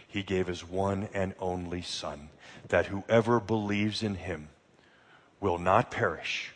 he 0.08 0.24
gave 0.24 0.48
his 0.48 0.68
one 0.68 1.10
and 1.14 1.34
only 1.40 1.82
Son, 1.82 2.30
that 2.68 2.88
whoever 2.88 3.40
believes 3.40 4.04
in 4.04 4.16
him 4.16 4.50
will 5.40 5.58
not 5.58 5.92
perish, 5.92 6.54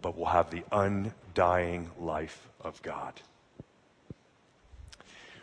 but 0.00 0.16
will 0.16 0.26
have 0.26 0.50
the 0.50 0.64
undying 0.72 1.90
life 1.98 2.48
of 2.60 2.82
God. 2.82 3.20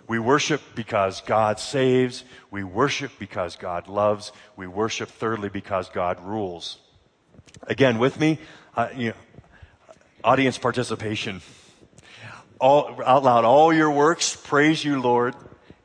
We 0.09 0.19
worship 0.19 0.61
because 0.75 1.21
God 1.21 1.59
saves. 1.59 2.25
We 2.51 2.65
worship 2.65 3.11
because 3.19 3.55
God 3.55 3.87
loves. 3.87 4.33
We 4.57 4.67
worship 4.67 5.07
thirdly 5.07 5.49
because 5.49 5.87
God 5.87 6.19
rules. 6.21 6.79
Again, 7.67 7.99
with 7.99 8.19
me, 8.19 8.39
uh, 8.75 8.89
you 8.95 9.09
know, 9.09 9.15
Audience 10.23 10.57
participation. 10.57 11.41
All, 12.59 13.01
out 13.05 13.23
loud, 13.23 13.45
all 13.45 13.71
your 13.71 13.89
works 13.89 14.35
praise 14.35 14.83
you, 14.83 14.99
Lord. 15.01 15.33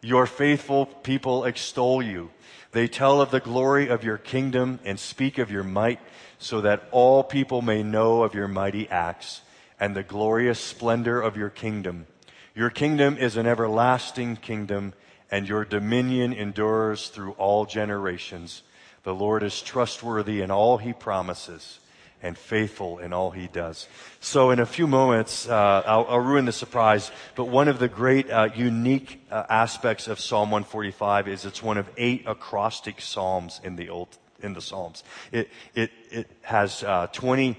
Your 0.00 0.26
faithful 0.26 0.86
people 0.86 1.44
extol 1.44 2.02
you. 2.02 2.30
They 2.72 2.88
tell 2.88 3.20
of 3.20 3.30
the 3.30 3.38
glory 3.38 3.88
of 3.88 4.02
your 4.02 4.18
kingdom 4.18 4.80
and 4.84 4.98
speak 4.98 5.38
of 5.38 5.52
your 5.52 5.62
might 5.62 6.00
so 6.38 6.62
that 6.62 6.88
all 6.90 7.22
people 7.22 7.62
may 7.62 7.84
know 7.84 8.24
of 8.24 8.34
your 8.34 8.48
mighty 8.48 8.88
acts 8.88 9.42
and 9.78 9.94
the 9.94 10.02
glorious 10.02 10.58
splendor 10.58 11.20
of 11.20 11.36
your 11.36 11.50
kingdom. 11.50 12.06
Your 12.54 12.70
kingdom 12.70 13.18
is 13.18 13.36
an 13.36 13.46
everlasting 13.46 14.36
kingdom 14.36 14.92
and 15.28 15.48
your 15.48 15.64
dominion 15.64 16.32
endures 16.32 17.08
through 17.08 17.32
all 17.32 17.66
generations. 17.66 18.62
The 19.02 19.14
Lord 19.14 19.42
is 19.42 19.60
trustworthy 19.60 20.40
in 20.40 20.52
all 20.52 20.78
he 20.78 20.92
promises 20.92 21.80
and 22.22 22.38
faithful 22.38 23.00
in 23.00 23.12
all 23.12 23.32
he 23.32 23.48
does. 23.48 23.88
So, 24.20 24.50
in 24.50 24.60
a 24.60 24.66
few 24.66 24.86
moments, 24.86 25.48
uh, 25.48 25.82
I'll, 25.84 26.06
I'll, 26.08 26.20
ruin 26.20 26.44
the 26.44 26.52
surprise, 26.52 27.10
but 27.34 27.46
one 27.46 27.66
of 27.66 27.80
the 27.80 27.88
great 27.88 28.30
uh, 28.30 28.48
unique 28.54 29.20
uh, 29.32 29.44
aspects 29.50 30.06
of 30.06 30.20
Psalm 30.20 30.50
145 30.52 31.26
is 31.26 31.44
it's 31.44 31.62
one 31.62 31.76
of 31.76 31.90
eight 31.96 32.22
acrostic 32.26 33.00
psalms 33.00 33.60
in 33.64 33.74
the 33.76 33.90
Old 33.90 34.16
in 34.40 34.54
the 34.54 34.62
Psalms. 34.62 35.02
It 35.32 35.50
it 35.74 35.90
it 36.10 36.30
has 36.42 36.84
uh, 36.84 37.08
20. 37.12 37.58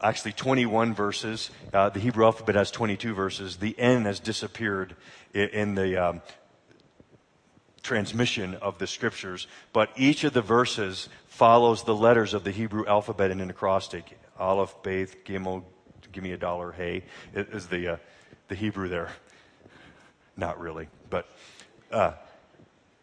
Actually, 0.00 0.32
21 0.32 0.94
verses. 0.94 1.50
Uh, 1.72 1.88
the 1.88 1.98
Hebrew 1.98 2.24
alphabet 2.24 2.54
has 2.54 2.70
22 2.70 3.14
verses. 3.14 3.56
The 3.56 3.78
N 3.78 4.04
has 4.04 4.20
disappeared 4.20 4.94
in, 5.34 5.48
in 5.48 5.74
the 5.74 5.96
um, 5.96 6.22
transmission 7.82 8.54
of 8.54 8.78
the 8.78 8.86
scriptures, 8.86 9.46
but 9.72 9.90
each 9.96 10.22
of 10.22 10.34
the 10.34 10.42
verses 10.42 11.08
follows 11.26 11.82
the 11.82 11.94
letters 11.94 12.34
of 12.34 12.44
the 12.44 12.50
Hebrew 12.50 12.86
alphabet 12.86 13.30
in 13.30 13.40
an 13.40 13.50
acrostic. 13.50 14.18
Aleph, 14.38 14.74
Beth, 14.82 15.24
Gimel, 15.24 15.64
give 16.12 16.22
me 16.22 16.32
a 16.32 16.36
dollar, 16.36 16.72
hey, 16.72 17.04
is 17.34 17.66
the, 17.66 17.94
uh, 17.94 17.96
the 18.48 18.54
Hebrew 18.54 18.88
there. 18.88 19.10
Not 20.36 20.60
really, 20.60 20.88
but 21.10 21.28
uh, 21.90 22.12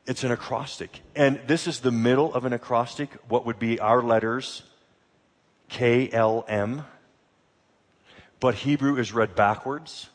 it's 0.06 0.24
an 0.24 0.32
acrostic. 0.32 1.02
And 1.16 1.42
this 1.48 1.68
is 1.68 1.80
the 1.82 1.92
middle 1.92 2.34
of 2.34 2.46
an 2.46 2.54
acrostic, 2.54 3.10
what 3.28 3.46
would 3.46 3.60
be 3.60 3.80
our 3.80 4.02
letters, 4.02 4.64
K, 5.70 6.10
L, 6.12 6.46
M. 6.48 6.86
But 8.40 8.56
Hebrew 8.56 8.98
is 8.98 9.14
read 9.14 9.36
backwards. 9.36 10.10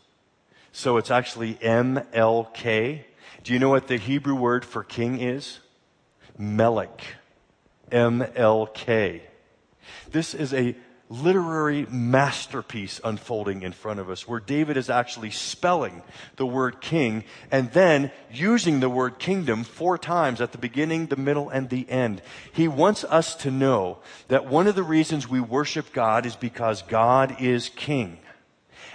So 0.72 0.96
it's 0.96 1.10
actually 1.10 1.58
M, 1.60 2.02
L, 2.12 2.50
K. 2.54 3.06
Do 3.42 3.52
you 3.52 3.58
know 3.58 3.70
what 3.70 3.88
the 3.88 3.96
Hebrew 3.96 4.34
word 4.34 4.64
for 4.64 4.84
king 4.84 5.20
is? 5.20 5.60
Melech. 6.38 7.02
MLK. 7.90 9.20
This 10.10 10.34
is 10.34 10.54
a 10.54 10.76
literary 11.10 11.86
masterpiece 11.90 13.00
unfolding 13.02 13.62
in 13.62 13.72
front 13.72 13.98
of 13.98 14.08
us 14.08 14.28
where 14.28 14.38
David 14.38 14.76
is 14.76 14.88
actually 14.88 15.32
spelling 15.32 16.02
the 16.36 16.46
word 16.46 16.80
king 16.80 17.24
and 17.50 17.70
then 17.72 18.12
using 18.32 18.78
the 18.78 18.88
word 18.88 19.18
kingdom 19.18 19.64
four 19.64 19.98
times 19.98 20.40
at 20.40 20.52
the 20.52 20.58
beginning, 20.58 21.06
the 21.06 21.16
middle, 21.16 21.50
and 21.50 21.68
the 21.68 21.90
end. 21.90 22.22
He 22.52 22.68
wants 22.68 23.02
us 23.02 23.34
to 23.36 23.50
know 23.50 23.98
that 24.28 24.46
one 24.46 24.68
of 24.68 24.76
the 24.76 24.84
reasons 24.84 25.28
we 25.28 25.40
worship 25.40 25.92
God 25.92 26.24
is 26.24 26.36
because 26.36 26.82
God 26.82 27.40
is 27.40 27.70
king 27.70 28.18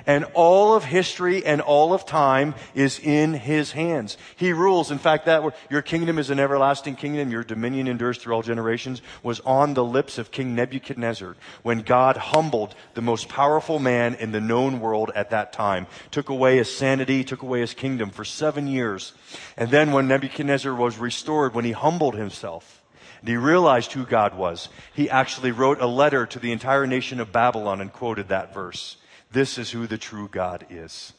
and 0.07 0.25
all 0.33 0.75
of 0.75 0.83
history 0.83 1.45
and 1.45 1.61
all 1.61 1.93
of 1.93 2.05
time 2.05 2.55
is 2.73 2.99
in 2.99 3.33
his 3.33 3.71
hands. 3.71 4.17
He 4.35 4.53
rules. 4.53 4.91
In 4.91 4.97
fact, 4.97 5.25
that 5.25 5.43
your 5.69 5.81
kingdom 5.81 6.19
is 6.19 6.29
an 6.29 6.39
everlasting 6.39 6.95
kingdom, 6.95 7.31
your 7.31 7.43
dominion 7.43 7.87
endures 7.87 8.17
through 8.17 8.35
all 8.35 8.41
generations 8.41 9.01
was 9.23 9.39
on 9.41 9.73
the 9.73 9.83
lips 9.83 10.17
of 10.17 10.31
King 10.31 10.55
Nebuchadnezzar 10.55 11.35
when 11.63 11.81
God 11.81 12.17
humbled 12.17 12.75
the 12.93 13.01
most 13.01 13.29
powerful 13.29 13.79
man 13.79 14.15
in 14.15 14.31
the 14.31 14.41
known 14.41 14.79
world 14.79 15.11
at 15.15 15.31
that 15.31 15.53
time, 15.53 15.87
took 16.11 16.29
away 16.29 16.57
his 16.57 16.75
sanity, 16.75 17.23
took 17.23 17.41
away 17.41 17.61
his 17.61 17.73
kingdom 17.73 18.09
for 18.09 18.25
seven 18.25 18.67
years. 18.67 19.13
And 19.57 19.69
then 19.69 19.91
when 19.91 20.07
Nebuchadnezzar 20.07 20.73
was 20.73 20.97
restored, 20.97 21.53
when 21.53 21.65
he 21.65 21.71
humbled 21.71 22.15
himself, 22.15 22.81
and 23.21 23.29
he 23.29 23.37
realized 23.37 23.93
who 23.93 24.05
God 24.05 24.37
was. 24.37 24.69
He 24.93 25.09
actually 25.09 25.51
wrote 25.51 25.81
a 25.81 25.87
letter 25.87 26.27
to 26.27 26.37
the 26.37 26.51
entire 26.51 26.85
nation 26.85 27.19
of 27.19 27.31
Babylon 27.31 27.81
and 27.81 27.91
quoted 27.91 28.27
that 28.27 28.53
verse. 28.53 28.97
This 29.35 29.57
is 29.57 29.71
who 29.71 29.85
the 29.85 29.97
true 29.97 30.29
God 30.29 30.65
is. 30.69 31.11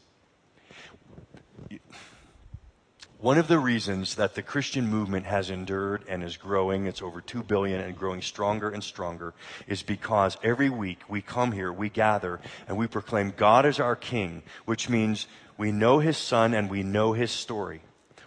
One 3.18 3.36
of 3.36 3.46
the 3.46 3.58
reasons 3.58 4.14
that 4.14 4.34
the 4.34 4.40
Christian 4.40 4.88
movement 4.88 5.26
has 5.26 5.50
endured 5.50 6.02
and 6.08 6.24
is 6.24 6.38
growing, 6.38 6.86
it's 6.86 7.02
over 7.02 7.20
2 7.20 7.42
billion 7.42 7.78
and 7.78 7.94
growing 7.94 8.22
stronger 8.22 8.70
and 8.70 8.82
stronger, 8.82 9.34
is 9.66 9.82
because 9.82 10.38
every 10.42 10.70
week 10.70 11.00
we 11.10 11.20
come 11.20 11.52
here, 11.52 11.70
we 11.70 11.90
gather, 11.90 12.40
and 12.66 12.78
we 12.78 12.86
proclaim 12.86 13.34
God 13.36 13.66
as 13.66 13.78
our 13.78 13.94
King, 13.94 14.42
which 14.64 14.88
means 14.88 15.26
we 15.58 15.70
know 15.70 15.98
His 15.98 16.16
Son 16.16 16.54
and 16.54 16.70
we 16.70 16.82
know 16.82 17.12
His 17.12 17.30
story. 17.30 17.82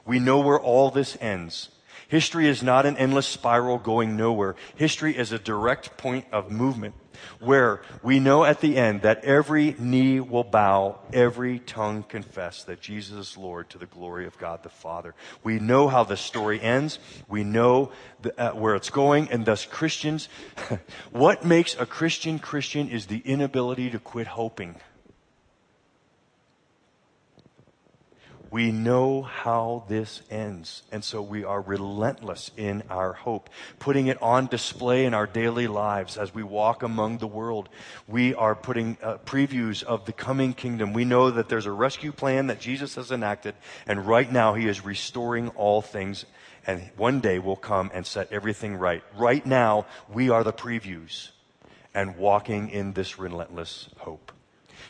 We 0.05 0.19
know 0.19 0.39
where 0.39 0.59
all 0.59 0.91
this 0.91 1.17
ends. 1.19 1.69
History 2.09 2.47
is 2.47 2.61
not 2.61 2.85
an 2.85 2.95
endless 2.97 3.25
spiral 3.25 3.79
going 3.79 4.15
nowhere. 4.15 4.55
History 4.75 5.17
is 5.17 5.31
a 5.31 5.39
direct 5.39 5.97
point 5.97 6.25
of 6.31 6.51
movement 6.51 6.93
where 7.39 7.81
we 8.03 8.19
know 8.19 8.43
at 8.43 8.61
the 8.61 8.77
end 8.77 9.01
that 9.01 9.23
every 9.23 9.75
knee 9.77 10.19
will 10.19 10.43
bow, 10.43 10.99
every 11.13 11.59
tongue 11.59 12.03
confess 12.03 12.63
that 12.63 12.81
Jesus 12.81 13.31
is 13.31 13.37
Lord 13.37 13.69
to 13.69 13.77
the 13.77 13.85
glory 13.85 14.25
of 14.25 14.37
God 14.37 14.63
the 14.63 14.69
Father. 14.69 15.15
We 15.43 15.59
know 15.59 15.87
how 15.87 16.03
the 16.03 16.17
story 16.17 16.61
ends. 16.61 16.99
We 17.27 17.43
know 17.43 17.91
the, 18.21 18.39
uh, 18.39 18.55
where 18.55 18.75
it's 18.75 18.89
going, 18.89 19.29
and 19.31 19.45
thus 19.45 19.65
Christians, 19.65 20.29
what 21.11 21.45
makes 21.45 21.75
a 21.79 21.85
Christian 21.85 22.39
Christian 22.39 22.89
is 22.89 23.07
the 23.07 23.19
inability 23.19 23.89
to 23.91 23.99
quit 23.99 24.27
hoping. 24.27 24.75
We 28.51 28.71
know 28.71 29.21
how 29.21 29.83
this 29.87 30.21
ends. 30.29 30.81
And 30.91 31.03
so 31.03 31.21
we 31.21 31.43
are 31.43 31.61
relentless 31.61 32.49
in 32.57 32.83
our 32.89 33.13
hope, 33.13 33.49
putting 33.77 34.07
it 34.07 34.21
on 34.21 34.47
display 34.47 35.05
in 35.05 35.13
our 35.13 35.27
daily 35.27 35.67
lives 35.67 36.17
as 36.17 36.33
we 36.33 36.41
walk 36.41 36.81
among 36.81 37.19
the 37.19 37.27
world. 37.27 37.69
We 38.07 38.33
are 38.33 38.55
putting 38.55 38.97
uh, 39.03 39.17
previews 39.25 39.83
of 39.83 40.05
the 40.05 40.13
coming 40.13 40.53
kingdom. 40.53 40.93
We 40.93 41.05
know 41.05 41.29
that 41.29 41.47
there's 41.47 41.67
a 41.67 41.71
rescue 41.71 42.11
plan 42.11 42.47
that 42.47 42.59
Jesus 42.59 42.95
has 42.95 43.11
enacted, 43.11 43.55
and 43.85 44.07
right 44.07 44.31
now 44.31 44.55
he 44.55 44.67
is 44.67 44.83
restoring 44.83 45.49
all 45.49 45.81
things. 45.81 46.25
And 46.65 46.89
one 46.97 47.19
day 47.19 47.39
will 47.39 47.55
come 47.55 47.91
and 47.93 48.05
set 48.05 48.31
everything 48.31 48.75
right. 48.75 49.03
Right 49.15 49.45
now, 49.45 49.85
we 50.11 50.29
are 50.29 50.43
the 50.43 50.53
previews 50.53 51.29
and 51.93 52.17
walking 52.17 52.69
in 52.69 52.93
this 52.93 53.17
relentless 53.17 53.89
hope. 53.97 54.31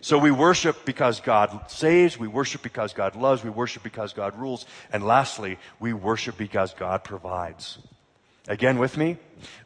So 0.02 0.18
we 0.18 0.32
worship 0.32 0.86
because 0.86 1.20
God 1.20 1.70
saves, 1.70 2.18
we 2.18 2.28
worship 2.28 2.62
because 2.62 2.94
God 2.94 3.16
loves, 3.16 3.44
we 3.44 3.50
worship 3.50 3.84
because 3.84 4.14
God 4.14 4.38
rules, 4.38 4.66
and 4.94 5.06
lastly, 5.06 5.60
we 5.80 5.92
worship 5.94 6.38
because 6.38 6.74
God 6.74 7.04
provides. 7.04 7.78
Again 8.48 8.80
with 8.80 8.98
me, 8.98 9.18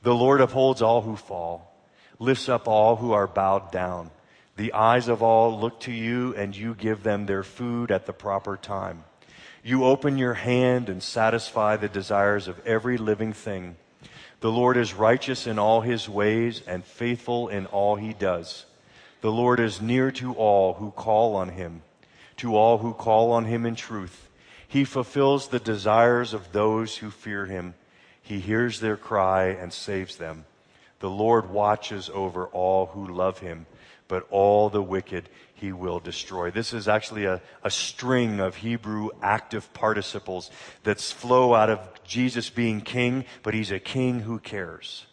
the 0.01 0.15
Lord 0.15 0.41
upholds 0.41 0.81
all 0.81 1.01
who 1.01 1.15
fall, 1.15 1.71
lifts 2.19 2.49
up 2.49 2.67
all 2.67 2.95
who 2.95 3.11
are 3.11 3.27
bowed 3.27 3.71
down. 3.71 4.09
The 4.55 4.73
eyes 4.73 5.07
of 5.07 5.23
all 5.23 5.59
look 5.59 5.79
to 5.81 5.91
you 5.91 6.35
and 6.35 6.55
you 6.55 6.75
give 6.75 7.03
them 7.03 7.25
their 7.25 7.43
food 7.43 7.91
at 7.91 8.05
the 8.05 8.13
proper 8.13 8.57
time. 8.57 9.03
You 9.63 9.85
open 9.85 10.17
your 10.17 10.33
hand 10.33 10.89
and 10.89 11.01
satisfy 11.01 11.77
the 11.77 11.87
desires 11.87 12.47
of 12.47 12.65
every 12.65 12.97
living 12.97 13.33
thing. 13.33 13.77
The 14.41 14.51
Lord 14.51 14.75
is 14.75 14.93
righteous 14.93 15.47
in 15.47 15.57
all 15.57 15.81
his 15.81 16.09
ways 16.09 16.61
and 16.67 16.83
faithful 16.83 17.47
in 17.47 17.65
all 17.67 17.95
he 17.95 18.13
does. 18.13 18.65
The 19.23 19.31
Lord 19.31 19.61
is 19.61 19.81
near 19.81 20.11
to 20.11 20.33
all 20.33 20.73
who 20.73 20.91
call 20.91 21.37
on 21.37 21.47
him, 21.47 21.83
to 22.35 22.57
all 22.57 22.79
who 22.79 22.93
call 22.93 23.31
on 23.31 23.45
him 23.45 23.65
in 23.65 23.73
truth. 23.73 24.29
He 24.67 24.83
fulfills 24.83 25.47
the 25.47 25.61
desires 25.61 26.33
of 26.33 26.51
those 26.51 26.97
who 26.97 27.09
fear 27.09 27.45
him. 27.45 27.75
He 28.21 28.41
hears 28.41 28.81
their 28.81 28.97
cry 28.97 29.45
and 29.45 29.71
saves 29.71 30.17
them. 30.17 30.43
The 30.99 31.09
Lord 31.09 31.49
watches 31.49 32.11
over 32.13 32.47
all 32.47 32.87
who 32.87 33.07
love 33.07 33.39
him, 33.39 33.65
but 34.09 34.27
all 34.29 34.69
the 34.69 34.83
wicked 34.83 35.29
he 35.53 35.71
will 35.71 36.01
destroy. 36.01 36.51
This 36.51 36.73
is 36.73 36.89
actually 36.89 37.23
a, 37.23 37.41
a 37.63 37.71
string 37.71 38.41
of 38.41 38.57
Hebrew 38.57 39.07
active 39.21 39.73
participles 39.73 40.51
that 40.83 40.99
flow 40.99 41.53
out 41.53 41.69
of 41.69 41.79
Jesus 42.03 42.49
being 42.49 42.81
king, 42.81 43.23
but 43.41 43.53
he's 43.53 43.71
a 43.71 43.79
king 43.79 44.19
who 44.19 44.37
cares 44.39 45.05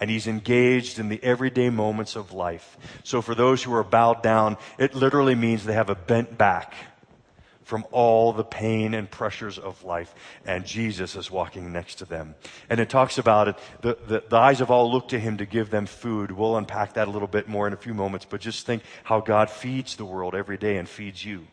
and 0.00 0.10
he's 0.10 0.26
engaged 0.26 0.98
in 0.98 1.08
the 1.08 1.22
everyday 1.22 1.70
moments 1.70 2.16
of 2.16 2.32
life. 2.32 2.78
So 3.04 3.20
for 3.22 3.34
those 3.34 3.62
who 3.62 3.74
are 3.74 3.84
bowed 3.84 4.22
down, 4.22 4.56
it 4.78 4.94
literally 4.94 5.34
means 5.34 5.64
they 5.64 5.74
have 5.74 5.90
a 5.90 5.94
bent 5.94 6.36
back 6.36 6.74
from 7.70 7.86
all 7.92 8.32
the 8.32 8.42
pain 8.42 8.94
and 8.94 9.08
pressures 9.08 9.56
of 9.56 9.84
life. 9.84 10.12
And 10.44 10.66
Jesus 10.66 11.14
is 11.14 11.30
walking 11.30 11.72
next 11.72 11.96
to 11.96 12.04
them. 12.04 12.34
And 12.68 12.80
it 12.80 12.90
talks 12.90 13.16
about 13.16 13.46
it. 13.46 13.56
The, 13.82 13.96
the, 14.08 14.24
the, 14.28 14.36
eyes 14.36 14.60
of 14.60 14.72
all 14.72 14.90
look 14.90 15.08
to 15.10 15.20
him 15.20 15.36
to 15.36 15.46
give 15.46 15.70
them 15.70 15.86
food. 15.86 16.32
We'll 16.32 16.56
unpack 16.56 16.94
that 16.94 17.06
a 17.06 17.10
little 17.12 17.28
bit 17.28 17.46
more 17.46 17.68
in 17.68 17.72
a 17.72 17.76
few 17.76 17.94
moments, 17.94 18.26
but 18.28 18.40
just 18.40 18.66
think 18.66 18.82
how 19.04 19.20
God 19.20 19.50
feeds 19.50 19.94
the 19.94 20.04
world 20.04 20.34
every 20.34 20.58
day 20.58 20.78
and 20.78 20.88
feeds 20.88 21.24
you. 21.24 21.46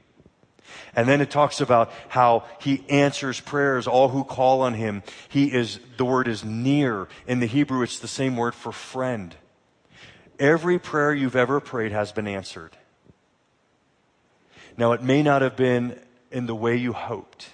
And 0.95 1.07
then 1.07 1.21
it 1.21 1.31
talks 1.31 1.61
about 1.61 1.91
how 2.09 2.45
he 2.59 2.83
answers 2.89 3.39
prayers, 3.39 3.87
all 3.87 4.09
who 4.09 4.23
call 4.23 4.61
on 4.61 4.73
him. 4.73 5.03
He 5.29 5.53
is, 5.53 5.79
the 5.97 6.05
word 6.05 6.27
is 6.27 6.43
near. 6.43 7.07
In 7.27 7.39
the 7.39 7.45
Hebrew, 7.45 7.81
it's 7.81 7.99
the 7.99 8.07
same 8.07 8.37
word 8.37 8.55
for 8.55 8.71
friend. 8.71 9.35
Every 10.39 10.77
prayer 10.77 11.13
you've 11.13 11.35
ever 11.35 11.59
prayed 11.59 11.91
has 11.91 12.11
been 12.11 12.27
answered. 12.27 12.77
Now, 14.77 14.91
it 14.91 15.01
may 15.01 15.23
not 15.23 15.41
have 15.41 15.55
been 15.55 15.99
in 16.31 16.45
the 16.45 16.53
way 16.53 16.75
you 16.75 16.93
hoped, 16.93 17.49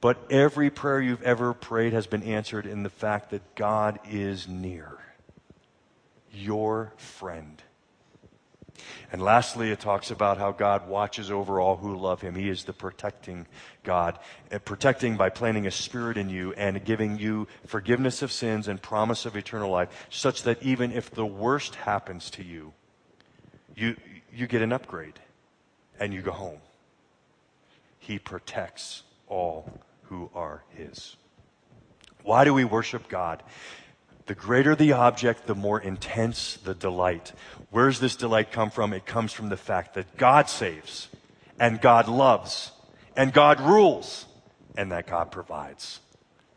but 0.00 0.18
every 0.30 0.70
prayer 0.70 1.00
you've 1.00 1.22
ever 1.22 1.52
prayed 1.52 1.92
has 1.92 2.06
been 2.06 2.22
answered 2.22 2.66
in 2.66 2.84
the 2.84 2.90
fact 2.90 3.30
that 3.30 3.56
God 3.56 3.98
is 4.08 4.46
near, 4.46 4.98
your 6.32 6.92
friend. 6.96 7.60
And 9.12 9.22
lastly, 9.22 9.70
it 9.70 9.80
talks 9.80 10.10
about 10.10 10.38
how 10.38 10.52
God 10.52 10.88
watches 10.88 11.30
over 11.30 11.60
all 11.60 11.76
who 11.76 11.96
love 11.96 12.20
him. 12.20 12.34
He 12.34 12.48
is 12.48 12.64
the 12.64 12.72
protecting 12.72 13.46
God, 13.82 14.18
eh, 14.50 14.58
protecting 14.58 15.16
by 15.16 15.30
planting 15.30 15.66
a 15.66 15.70
spirit 15.70 16.16
in 16.16 16.28
you 16.28 16.52
and 16.54 16.84
giving 16.84 17.18
you 17.18 17.46
forgiveness 17.66 18.22
of 18.22 18.32
sins 18.32 18.66
and 18.66 18.82
promise 18.82 19.26
of 19.26 19.36
eternal 19.36 19.70
life, 19.70 20.06
such 20.10 20.42
that 20.42 20.62
even 20.62 20.90
if 20.90 21.10
the 21.10 21.26
worst 21.26 21.76
happens 21.76 22.30
to 22.30 22.42
you, 22.42 22.72
you, 23.76 23.96
you 24.32 24.46
get 24.46 24.62
an 24.62 24.72
upgrade 24.72 25.20
and 26.00 26.12
you 26.12 26.22
go 26.22 26.32
home. 26.32 26.58
He 27.98 28.18
protects 28.18 29.02
all 29.28 29.80
who 30.04 30.30
are 30.34 30.62
his. 30.70 31.16
Why 32.22 32.44
do 32.44 32.54
we 32.54 32.64
worship 32.64 33.08
God? 33.08 33.42
The 34.26 34.34
greater 34.34 34.74
the 34.74 34.92
object, 34.92 35.46
the 35.46 35.54
more 35.54 35.80
intense 35.80 36.56
the 36.56 36.74
delight. 36.74 37.32
Where 37.70 37.86
does 37.86 38.00
this 38.00 38.16
delight 38.16 38.52
come 38.52 38.70
from? 38.70 38.92
It 38.92 39.04
comes 39.04 39.32
from 39.32 39.50
the 39.50 39.56
fact 39.56 39.94
that 39.94 40.16
God 40.16 40.48
saves, 40.48 41.08
and 41.60 41.80
God 41.80 42.08
loves, 42.08 42.72
and 43.16 43.32
God 43.32 43.60
rules, 43.60 44.26
and 44.76 44.90
that 44.92 45.06
God 45.06 45.30
provides. 45.30 46.00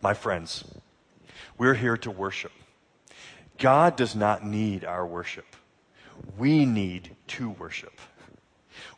My 0.02 0.14
friends, 0.14 0.64
we're 1.58 1.74
here 1.74 1.98
to 1.98 2.12
worship. 2.12 2.54
God 3.58 3.96
does 3.96 4.16
not 4.16 4.46
need 4.46 4.86
our 4.86 5.06
worship. 5.06 5.56
We 6.38 6.66
need 6.66 7.16
to 7.28 7.50
worship. 7.50 8.00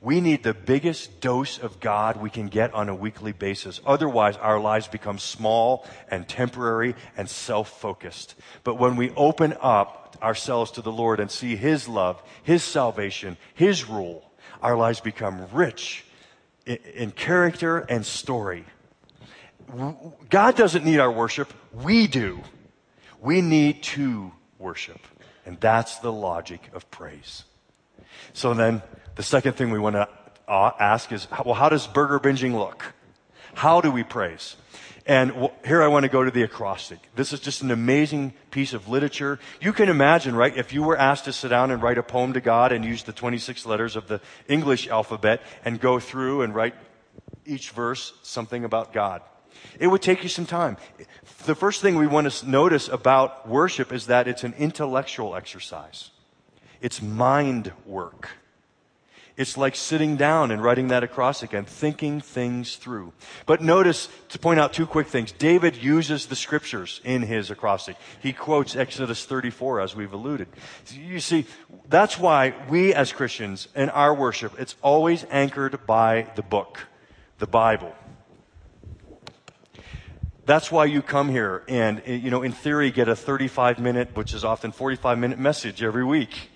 We 0.02 0.22
need 0.22 0.44
the 0.44 0.54
biggest 0.54 1.20
dose 1.20 1.58
of 1.58 1.82
God 1.82 2.22
we 2.22 2.30
can 2.30 2.48
get 2.48 2.74
on 2.74 2.88
a 2.88 2.96
weekly 2.96 3.34
basis. 3.34 3.82
Otherwise, 3.86 4.38
our 4.38 4.60
lives 4.60 4.88
become 4.88 5.20
small 5.20 5.86
and 6.10 6.28
temporary 6.28 6.96
and 7.18 7.30
self 7.30 7.82
focused. 7.82 8.36
But 8.64 8.76
when 8.76 8.96
we 8.96 9.12
open 9.12 9.56
up 9.60 10.18
ourselves 10.22 10.72
to 10.72 10.82
the 10.82 10.92
Lord 10.92 11.20
and 11.20 11.30
see 11.30 11.58
His 11.58 11.90
love, 11.90 12.24
His 12.44 12.64
salvation, 12.64 13.36
His 13.54 13.90
rule, 13.90 14.32
our 14.62 14.78
lives 14.78 15.02
become 15.02 15.48
rich 15.52 16.06
in, 16.66 16.78
in 16.96 17.12
character 17.12 17.80
and 17.80 18.06
story. 18.06 18.64
God 20.30 20.56
doesn't 20.56 20.86
need 20.86 21.00
our 21.00 21.12
worship, 21.12 21.54
we 21.74 22.08
do. 22.08 22.42
We 23.20 23.42
need 23.42 23.84
to 23.84 24.32
worship. 24.58 25.00
And 25.46 25.60
that's 25.60 25.98
the 25.98 26.12
logic 26.12 26.70
of 26.74 26.90
praise. 26.90 27.44
So 28.34 28.54
then, 28.54 28.82
the 29.16 29.24
second 29.24 29.54
thing 29.54 29.72
we 29.72 29.80
want 29.80 29.96
to 29.96 30.08
uh, 30.48 30.72
ask 30.80 31.12
is, 31.12 31.28
well, 31.46 31.56
how 31.56 31.70
does 31.70 31.88
burger 31.88 32.20
binging 32.20 32.58
look? 32.58 32.94
How 33.54 33.82
do 33.82 33.92
we 33.92 34.04
praise? 34.04 34.56
And 35.06 35.50
here 35.66 35.82
I 35.82 35.88
want 35.88 36.04
to 36.04 36.10
go 36.10 36.24
to 36.24 36.30
the 36.30 36.44
acrostic. 36.44 37.00
This 37.16 37.34
is 37.34 37.40
just 37.40 37.64
an 37.64 37.72
amazing 37.72 38.34
piece 38.52 38.74
of 38.74 38.88
literature. 38.88 39.40
You 39.60 39.74
can 39.74 39.90
imagine, 39.90 40.36
right, 40.36 40.56
if 40.56 40.72
you 40.72 40.84
were 40.84 40.98
asked 40.98 41.26
to 41.26 41.34
sit 41.34 41.50
down 41.50 41.72
and 41.72 41.82
write 41.82 41.98
a 41.98 42.04
poem 42.04 42.34
to 42.34 42.42
God 42.42 42.72
and 42.72 42.86
use 42.86 43.02
the 43.04 43.12
26 43.12 43.66
letters 43.66 43.96
of 43.96 44.08
the 44.08 44.22
English 44.48 44.88
alphabet 44.88 45.42
and 45.66 45.80
go 45.80 46.00
through 46.00 46.44
and 46.44 46.54
write 46.54 46.76
each 47.46 47.72
verse 47.72 48.14
something 48.22 48.64
about 48.64 48.94
God. 48.94 49.24
It 49.80 49.88
would 49.88 50.02
take 50.02 50.22
you 50.22 50.30
some 50.30 50.46
time. 50.46 50.78
The 51.46 51.56
first 51.56 51.82
thing 51.82 51.96
we 51.96 52.08
want 52.08 52.32
to 52.32 52.50
notice 52.50 52.88
about 52.88 53.48
worship 53.48 53.92
is 53.92 54.08
that 54.08 54.28
it's 54.28 54.44
an 54.44 54.54
intellectual 54.58 55.36
exercise. 55.36 56.12
It's 56.82 57.02
mind 57.02 57.72
work. 57.86 58.30
It's 59.40 59.56
like 59.56 59.78
sitting 59.78 60.18
down 60.18 60.52
and 60.52 60.62
writing 60.62 60.90
that 60.90 61.02
acrostic 61.02 61.54
and 61.54 61.66
thinking 61.66 62.20
things 62.20 62.76
through. 62.76 63.14
But 63.46 63.62
notice, 63.62 64.10
to 64.30 64.38
point 64.38 64.60
out 64.60 64.74
two 64.74 64.86
quick 64.86 65.08
things, 65.08 65.32
David 65.32 65.78
uses 65.78 66.26
the 66.26 66.36
scriptures 66.36 67.00
in 67.06 67.22
his 67.22 67.50
acrostic. 67.50 67.96
He 68.22 68.34
quotes 68.34 68.76
Exodus 68.76 69.24
34, 69.24 69.80
as 69.80 69.96
we've 69.96 70.12
alluded. 70.12 70.50
You 70.92 71.22
see, 71.22 71.46
that's 71.88 72.20
why 72.20 72.54
we 72.70 72.94
as 72.94 73.14
Christians, 73.14 73.70
in 73.78 73.90
our 73.92 74.14
worship, 74.14 74.60
it's 74.60 74.76
always 74.82 75.26
anchored 75.32 75.86
by 75.88 76.28
the 76.36 76.44
book, 76.44 76.88
the 77.38 77.48
Bible. 77.48 77.96
That's 80.46 80.70
why 80.70 80.84
you 80.84 81.02
come 81.02 81.30
here 81.30 81.64
and, 81.70 82.02
you 82.06 82.30
know, 82.30 82.44
in 82.44 82.52
theory, 82.52 82.92
get 82.92 83.08
a 83.08 83.16
35 83.16 83.80
minute, 83.80 84.10
which 84.16 84.34
is 84.34 84.44
often 84.44 84.74
45 84.74 85.18
minute 85.18 85.40
message 85.40 85.82
every 85.82 86.04
week 86.04 86.50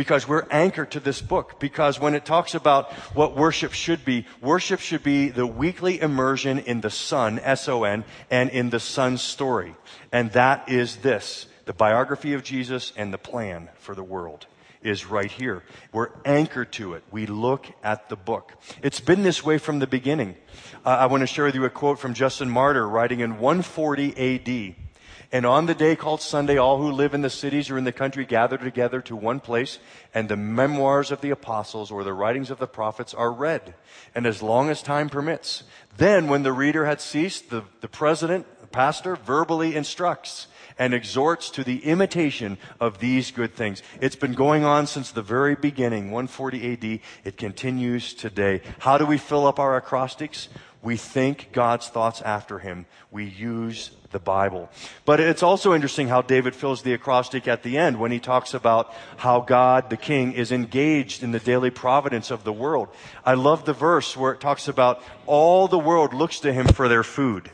because 0.00 0.26
we're 0.26 0.46
anchored 0.50 0.90
to 0.92 0.98
this 0.98 1.20
book. 1.20 1.60
Because 1.60 2.00
when 2.00 2.14
it 2.14 2.24
talks 2.24 2.54
about 2.54 2.90
what 3.12 3.36
worship 3.36 3.74
should 3.74 4.02
be, 4.02 4.24
worship 4.40 4.80
should 4.80 5.02
be 5.02 5.28
the 5.28 5.46
weekly 5.46 6.00
immersion 6.00 6.58
in 6.58 6.80
the 6.80 6.88
Son, 6.88 7.38
S-O-N, 7.38 8.04
and 8.30 8.48
in 8.48 8.70
the 8.70 8.80
Son's 8.80 9.20
story. 9.20 9.74
And 10.10 10.32
that 10.32 10.70
is 10.70 10.96
this, 10.96 11.48
the 11.66 11.74
biography 11.74 12.32
of 12.32 12.42
Jesus 12.42 12.94
and 12.96 13.12
the 13.12 13.18
plan 13.18 13.68
for 13.76 13.94
the 13.94 14.02
world 14.02 14.46
is 14.80 15.04
right 15.04 15.30
here. 15.30 15.62
We're 15.92 16.12
anchored 16.24 16.72
to 16.72 16.94
it. 16.94 17.04
We 17.10 17.26
look 17.26 17.66
at 17.84 18.08
the 18.08 18.16
book. 18.16 18.54
It's 18.82 19.00
been 19.00 19.22
this 19.22 19.44
way 19.44 19.58
from 19.58 19.80
the 19.80 19.86
beginning. 19.86 20.34
Uh, 20.82 20.96
I 20.96 21.06
want 21.08 21.20
to 21.20 21.26
share 21.26 21.44
with 21.44 21.54
you 21.54 21.66
a 21.66 21.68
quote 21.68 21.98
from 21.98 22.14
Justin 22.14 22.48
Martyr 22.48 22.88
writing 22.88 23.20
in 23.20 23.38
140 23.38 24.16
AD. 24.16 24.89
And 25.32 25.46
on 25.46 25.66
the 25.66 25.74
day 25.76 25.94
called 25.94 26.20
Sunday, 26.20 26.56
all 26.56 26.78
who 26.78 26.90
live 26.90 27.14
in 27.14 27.22
the 27.22 27.30
cities 27.30 27.70
or 27.70 27.78
in 27.78 27.84
the 27.84 27.92
country 27.92 28.24
gather 28.24 28.58
together 28.58 29.00
to 29.02 29.14
one 29.14 29.38
place, 29.38 29.78
and 30.12 30.28
the 30.28 30.36
memoirs 30.36 31.12
of 31.12 31.20
the 31.20 31.30
apostles 31.30 31.92
or 31.92 32.02
the 32.02 32.12
writings 32.12 32.50
of 32.50 32.58
the 32.58 32.66
prophets 32.66 33.14
are 33.14 33.32
read. 33.32 33.74
And 34.12 34.26
as 34.26 34.42
long 34.42 34.70
as 34.70 34.82
time 34.82 35.08
permits, 35.08 35.62
then 35.96 36.26
when 36.26 36.42
the 36.42 36.52
reader 36.52 36.84
had 36.84 37.00
ceased, 37.00 37.50
the, 37.50 37.62
the 37.80 37.88
president, 37.88 38.46
the 38.60 38.66
pastor, 38.66 39.14
verbally 39.14 39.76
instructs 39.76 40.48
and 40.80 40.94
exhorts 40.94 41.50
to 41.50 41.62
the 41.62 41.84
imitation 41.84 42.58
of 42.80 42.98
these 42.98 43.30
good 43.30 43.54
things. 43.54 43.82
It's 44.00 44.16
been 44.16 44.32
going 44.32 44.64
on 44.64 44.86
since 44.86 45.12
the 45.12 45.22
very 45.22 45.54
beginning, 45.54 46.10
140 46.10 46.72
AD. 46.72 47.00
It 47.22 47.36
continues 47.36 48.14
today. 48.14 48.62
How 48.78 48.96
do 48.98 49.06
we 49.06 49.18
fill 49.18 49.46
up 49.46 49.60
our 49.60 49.76
acrostics? 49.76 50.48
We 50.82 50.96
think 50.96 51.50
God's 51.52 51.88
thoughts 51.88 52.22
after 52.22 52.58
him. 52.58 52.86
We 53.10 53.24
use 53.24 53.90
the 54.12 54.18
Bible. 54.18 54.70
But 55.04 55.20
it's 55.20 55.42
also 55.42 55.74
interesting 55.74 56.08
how 56.08 56.22
David 56.22 56.54
fills 56.54 56.82
the 56.82 56.94
acrostic 56.94 57.46
at 57.46 57.62
the 57.62 57.76
end 57.76 58.00
when 58.00 58.10
he 58.10 58.18
talks 58.18 58.54
about 58.54 58.92
how 59.18 59.40
God, 59.40 59.90
the 59.90 59.96
King, 59.96 60.32
is 60.32 60.50
engaged 60.50 61.22
in 61.22 61.32
the 61.32 61.38
daily 61.38 61.70
providence 61.70 62.30
of 62.30 62.44
the 62.44 62.52
world. 62.52 62.88
I 63.24 63.34
love 63.34 63.66
the 63.66 63.72
verse 63.72 64.16
where 64.16 64.32
it 64.32 64.40
talks 64.40 64.68
about 64.68 65.02
all 65.26 65.68
the 65.68 65.78
world 65.78 66.14
looks 66.14 66.40
to 66.40 66.52
him 66.52 66.66
for 66.66 66.88
their 66.88 67.04
food. 67.04 67.50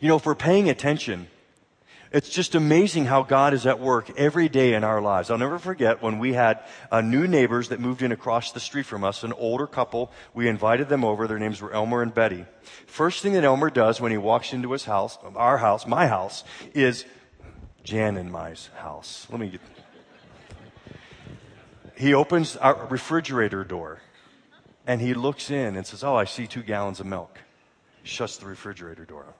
You 0.00 0.08
know, 0.08 0.16
if 0.16 0.26
we're 0.26 0.34
paying 0.34 0.68
attention, 0.68 1.28
it's 2.10 2.30
just 2.30 2.54
amazing 2.54 3.04
how 3.04 3.22
God 3.22 3.52
is 3.52 3.66
at 3.66 3.80
work 3.80 4.10
every 4.16 4.48
day 4.48 4.74
in 4.74 4.84
our 4.84 5.00
lives. 5.00 5.30
I'll 5.30 5.38
never 5.38 5.58
forget 5.58 6.02
when 6.02 6.18
we 6.18 6.32
had 6.32 6.60
uh, 6.90 7.00
new 7.00 7.26
neighbors 7.26 7.68
that 7.68 7.80
moved 7.80 8.02
in 8.02 8.12
across 8.12 8.52
the 8.52 8.60
street 8.60 8.86
from 8.86 9.04
us, 9.04 9.24
an 9.24 9.32
older 9.34 9.66
couple. 9.66 10.10
We 10.32 10.48
invited 10.48 10.88
them 10.88 11.04
over. 11.04 11.26
Their 11.26 11.38
names 11.38 11.60
were 11.60 11.72
Elmer 11.72 12.02
and 12.02 12.14
Betty. 12.14 12.46
First 12.86 13.22
thing 13.22 13.34
that 13.34 13.44
Elmer 13.44 13.70
does 13.70 14.00
when 14.00 14.12
he 14.12 14.18
walks 14.18 14.52
into 14.52 14.72
his 14.72 14.84
house, 14.84 15.18
our 15.36 15.58
house, 15.58 15.86
my 15.86 16.06
house, 16.06 16.44
is 16.74 17.04
Jan 17.84 18.16
and 18.16 18.32
my's 18.32 18.70
house. 18.76 19.26
Let 19.30 19.40
me 19.40 19.50
get. 19.50 19.60
He 21.96 22.14
opens 22.14 22.56
our 22.56 22.86
refrigerator 22.86 23.64
door 23.64 24.00
and 24.86 25.00
he 25.00 25.14
looks 25.14 25.50
in 25.50 25.76
and 25.76 25.86
says, 25.86 26.04
Oh, 26.04 26.14
I 26.14 26.24
see 26.24 26.46
two 26.46 26.62
gallons 26.62 27.00
of 27.00 27.06
milk. 27.06 27.38
Shuts 28.04 28.38
the 28.38 28.46
refrigerator 28.46 29.04
door. 29.04 29.34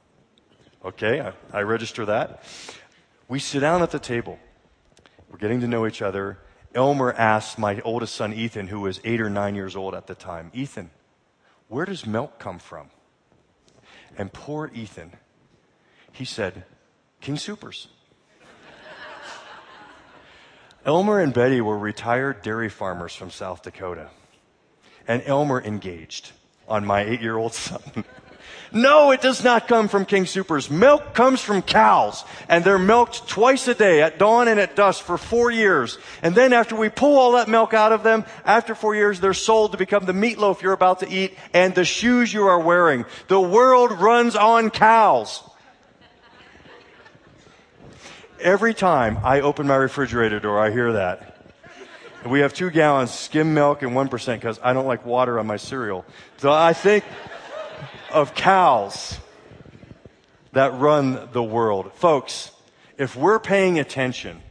Okay, 0.84 1.20
I, 1.20 1.32
I 1.52 1.62
register 1.62 2.06
that. 2.06 2.44
We 3.28 3.38
sit 3.38 3.60
down 3.60 3.82
at 3.82 3.90
the 3.90 3.98
table. 3.98 4.38
We're 5.30 5.38
getting 5.38 5.60
to 5.60 5.66
know 5.66 5.86
each 5.86 6.02
other. 6.02 6.38
Elmer 6.74 7.12
asks 7.12 7.58
my 7.58 7.80
oldest 7.80 8.14
son, 8.14 8.32
Ethan, 8.32 8.68
who 8.68 8.80
was 8.80 9.00
eight 9.04 9.20
or 9.20 9.28
nine 9.28 9.54
years 9.54 9.74
old 9.74 9.94
at 9.94 10.06
the 10.06 10.14
time, 10.14 10.50
Ethan, 10.54 10.90
where 11.68 11.84
does 11.84 12.06
milk 12.06 12.38
come 12.38 12.58
from? 12.58 12.88
And 14.16 14.32
poor 14.32 14.70
Ethan, 14.74 15.12
he 16.12 16.24
said, 16.24 16.64
King 17.20 17.36
Supers. 17.36 17.88
Elmer 20.84 21.20
and 21.20 21.32
Betty 21.32 21.60
were 21.60 21.78
retired 21.78 22.42
dairy 22.42 22.68
farmers 22.68 23.14
from 23.14 23.30
South 23.30 23.62
Dakota. 23.62 24.10
And 25.06 25.22
Elmer 25.26 25.62
engaged 25.62 26.32
on 26.68 26.86
my 26.86 27.02
eight 27.02 27.20
year 27.20 27.36
old 27.36 27.54
son. 27.54 27.80
No, 28.70 29.12
it 29.12 29.22
does 29.22 29.42
not 29.42 29.66
come 29.66 29.88
from 29.88 30.04
King 30.04 30.26
Supers. 30.26 30.70
Milk 30.70 31.14
comes 31.14 31.40
from 31.40 31.62
cows, 31.62 32.24
and 32.48 32.64
they're 32.64 32.78
milked 32.78 33.26
twice 33.26 33.66
a 33.66 33.74
day, 33.74 34.02
at 34.02 34.18
dawn 34.18 34.46
and 34.46 34.60
at 34.60 34.76
dusk, 34.76 35.04
for 35.04 35.16
four 35.16 35.50
years. 35.50 35.98
And 36.22 36.34
then 36.34 36.52
after 36.52 36.76
we 36.76 36.88
pull 36.88 37.18
all 37.18 37.32
that 37.32 37.48
milk 37.48 37.72
out 37.72 37.92
of 37.92 38.02
them, 38.02 38.24
after 38.44 38.74
four 38.74 38.94
years, 38.94 39.20
they're 39.20 39.32
sold 39.32 39.72
to 39.72 39.78
become 39.78 40.04
the 40.04 40.12
meatloaf 40.12 40.60
you're 40.60 40.72
about 40.72 41.00
to 41.00 41.08
eat 41.08 41.36
and 41.54 41.74
the 41.74 41.84
shoes 41.84 42.32
you 42.32 42.46
are 42.46 42.60
wearing. 42.60 43.06
The 43.28 43.40
world 43.40 43.92
runs 43.92 44.36
on 44.36 44.70
cows. 44.70 45.42
every 48.40 48.74
time 48.74 49.18
I 49.24 49.40
open 49.40 49.66
my 49.66 49.76
refrigerator 49.76 50.40
door, 50.40 50.58
I 50.58 50.70
hear 50.70 50.92
that. 50.92 51.36
We 52.26 52.40
have 52.40 52.52
two 52.52 52.70
gallons 52.70 53.12
skim 53.12 53.54
milk 53.54 53.82
and 53.82 53.92
1% 53.92 54.34
because 54.34 54.58
I 54.62 54.72
don't 54.72 54.86
like 54.86 55.06
water 55.06 55.38
on 55.38 55.46
my 55.46 55.56
cereal. 55.56 56.04
So 56.38 56.52
I 56.52 56.72
think 56.72 57.04
of 58.10 58.34
cows 58.34 59.18
that 60.52 60.74
run 60.74 61.28
the 61.32 61.42
world. 61.42 61.92
Folks, 61.94 62.50
if 62.96 63.14
we're 63.14 63.38
paying 63.38 63.78
attention, 63.78 64.42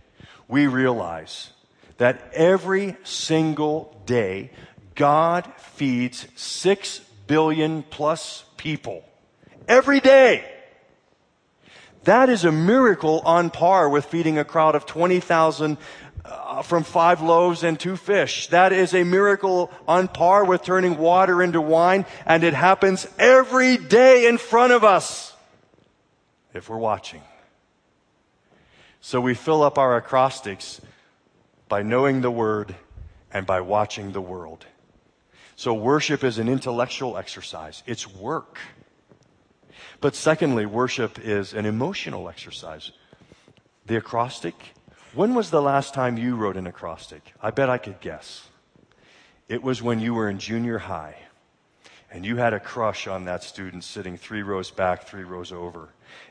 we 0.47 0.67
realize 0.67 1.51
that 1.97 2.31
every 2.33 2.95
single 3.03 4.01
day, 4.05 4.51
God 4.95 5.51
feeds 5.57 6.27
six 6.35 6.99
billion 7.27 7.83
plus 7.83 8.43
people. 8.57 9.03
Every 9.67 9.99
day. 9.99 10.49
That 12.03 12.29
is 12.29 12.45
a 12.45 12.51
miracle 12.53 13.21
on 13.25 13.49
par 13.49 13.89
with 13.89 14.05
feeding 14.05 14.37
a 14.37 14.45
crowd 14.45 14.75
of 14.75 14.85
20,000 14.85 15.77
uh, 16.27 16.61
from 16.61 16.83
five 16.83 17.21
loaves 17.21 17.63
and 17.63 17.79
two 17.79 17.95
fish. 17.95 18.47
That 18.47 18.73
is 18.73 18.93
a 18.93 19.03
miracle 19.03 19.71
on 19.87 20.07
par 20.07 20.45
with 20.45 20.63
turning 20.63 20.97
water 20.97 21.41
into 21.41 21.61
wine, 21.61 22.05
and 22.25 22.43
it 22.43 22.53
happens 22.53 23.07
every 23.17 23.77
day 23.77 24.27
in 24.27 24.37
front 24.37 24.73
of 24.73 24.83
us 24.83 25.33
if 26.53 26.69
we're 26.69 26.77
watching. 26.77 27.21
So 29.01 29.21
we 29.21 29.33
fill 29.33 29.63
up 29.63 29.77
our 29.77 29.95
acrostics 29.95 30.81
by 31.69 31.83
knowing 31.83 32.21
the 32.21 32.31
word 32.31 32.75
and 33.31 33.45
by 33.45 33.61
watching 33.61 34.11
the 34.11 34.21
world. 34.21 34.65
So 35.55 35.73
worship 35.73 36.23
is 36.23 36.37
an 36.39 36.49
intellectual 36.49 37.17
exercise. 37.17 37.83
It's 37.85 38.07
work. 38.07 38.59
But 40.01 40.15
secondly, 40.15 40.65
worship 40.65 41.19
is 41.19 41.53
an 41.53 41.65
emotional 41.65 42.29
exercise. 42.29 42.91
The 43.85 43.97
acrostic 43.97 44.73
when 45.17 45.33
was 45.33 45.49
the 45.49 45.61
last 45.61 45.95
time 45.95 46.15
you 46.15 46.35
wrote 46.35 46.57
an 46.57 46.67
acrostic? 46.67 47.33
I 47.41 47.49
bet 47.49 47.71
I 47.71 47.79
could 47.79 47.99
guess. 48.01 48.47
It 49.47 49.63
was 49.63 49.81
when 49.81 49.99
you 49.99 50.13
were 50.13 50.29
in 50.29 50.37
junior 50.37 50.77
high 50.77 51.15
and 52.11 52.23
you 52.23 52.37
had 52.37 52.53
a 52.53 52.59
crush 52.59 53.07
on 53.07 53.25
that 53.25 53.41
student 53.41 53.83
sitting 53.83 54.15
three 54.15 54.43
rows 54.43 54.69
back, 54.69 55.07
three 55.07 55.23
rows 55.23 55.51
over. 55.51 55.89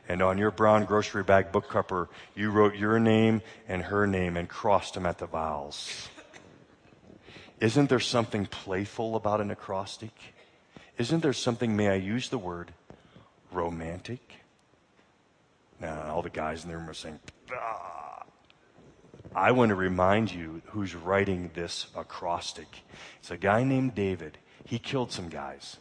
And 0.09 0.23
on 0.23 0.39
your 0.39 0.53
brown 0.53 0.85
grocery 0.85 1.25
bag 1.25 1.51
book 1.51 1.69
cover, 1.69 2.09
you 2.37 2.53
wrote 2.53 2.77
your 2.77 3.01
name 3.01 3.43
and 3.67 3.83
her 3.83 4.07
name 4.07 4.37
and 4.37 4.49
crossed 4.49 4.95
them 4.95 5.05
at 5.05 5.19
the 5.19 5.27
vowels. 5.27 6.09
Isn't 7.61 7.89
there 7.89 7.99
something 7.99 8.47
playful 8.47 9.17
about 9.17 9.41
an 9.41 9.51
acrostic? 9.51 10.13
Isn't 10.97 11.25
there 11.25 11.33
something, 11.33 11.77
may 11.77 11.89
I 11.89 11.97
use 11.97 12.29
the 12.29 12.39
word, 12.39 12.71
romantic? 13.51 14.21
Now, 15.81 16.13
all 16.13 16.23
the 16.23 16.31
guys 16.31 16.63
in 16.63 16.71
the 16.71 16.77
room 16.77 16.89
are 16.89 16.95
saying, 16.95 17.19
ah. 17.53 18.06
I 19.37 19.51
want 19.51 19.69
to 19.69 19.75
remind 19.75 20.33
you 20.33 20.63
who's 20.69 20.95
writing 20.95 21.51
this 21.53 21.89
acrostic. 21.95 22.85
It's 23.19 23.31
a 23.31 23.37
guy 23.37 23.65
named 23.65 23.95
David. 23.95 24.39
He 24.65 24.79
killed 24.79 25.13
some 25.13 25.29
guys 25.29 25.77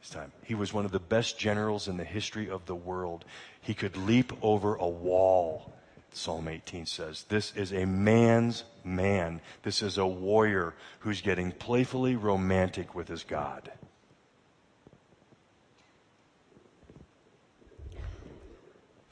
this 0.00 0.10
time. 0.10 0.32
He 0.42 0.56
was 0.56 0.72
one 0.72 0.84
of 0.84 0.90
the 0.90 0.98
best 0.98 1.38
generals 1.38 1.86
in 1.86 1.96
the 1.96 2.04
history 2.04 2.50
of 2.50 2.66
the 2.66 2.74
world. 2.74 3.24
He 3.60 3.72
could 3.72 3.96
leap 3.96 4.32
over 4.42 4.74
a 4.74 4.88
wall, 4.88 5.72
Psalm 6.12 6.48
18 6.48 6.86
says. 6.86 7.24
This 7.28 7.54
is 7.54 7.72
a 7.72 7.84
man's 7.84 8.64
man. 8.82 9.40
This 9.62 9.80
is 9.80 9.96
a 9.96 10.06
warrior 10.06 10.74
who's 10.98 11.20
getting 11.20 11.52
playfully 11.52 12.16
romantic 12.16 12.96
with 12.96 13.06
his 13.06 13.22
God. 13.22 13.70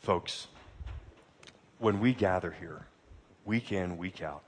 Folks, 0.00 0.48
when 1.78 2.00
we 2.00 2.12
gather 2.14 2.50
here, 2.50 2.86
week 3.44 3.72
in, 3.72 3.96
week 3.98 4.22
out. 4.22 4.42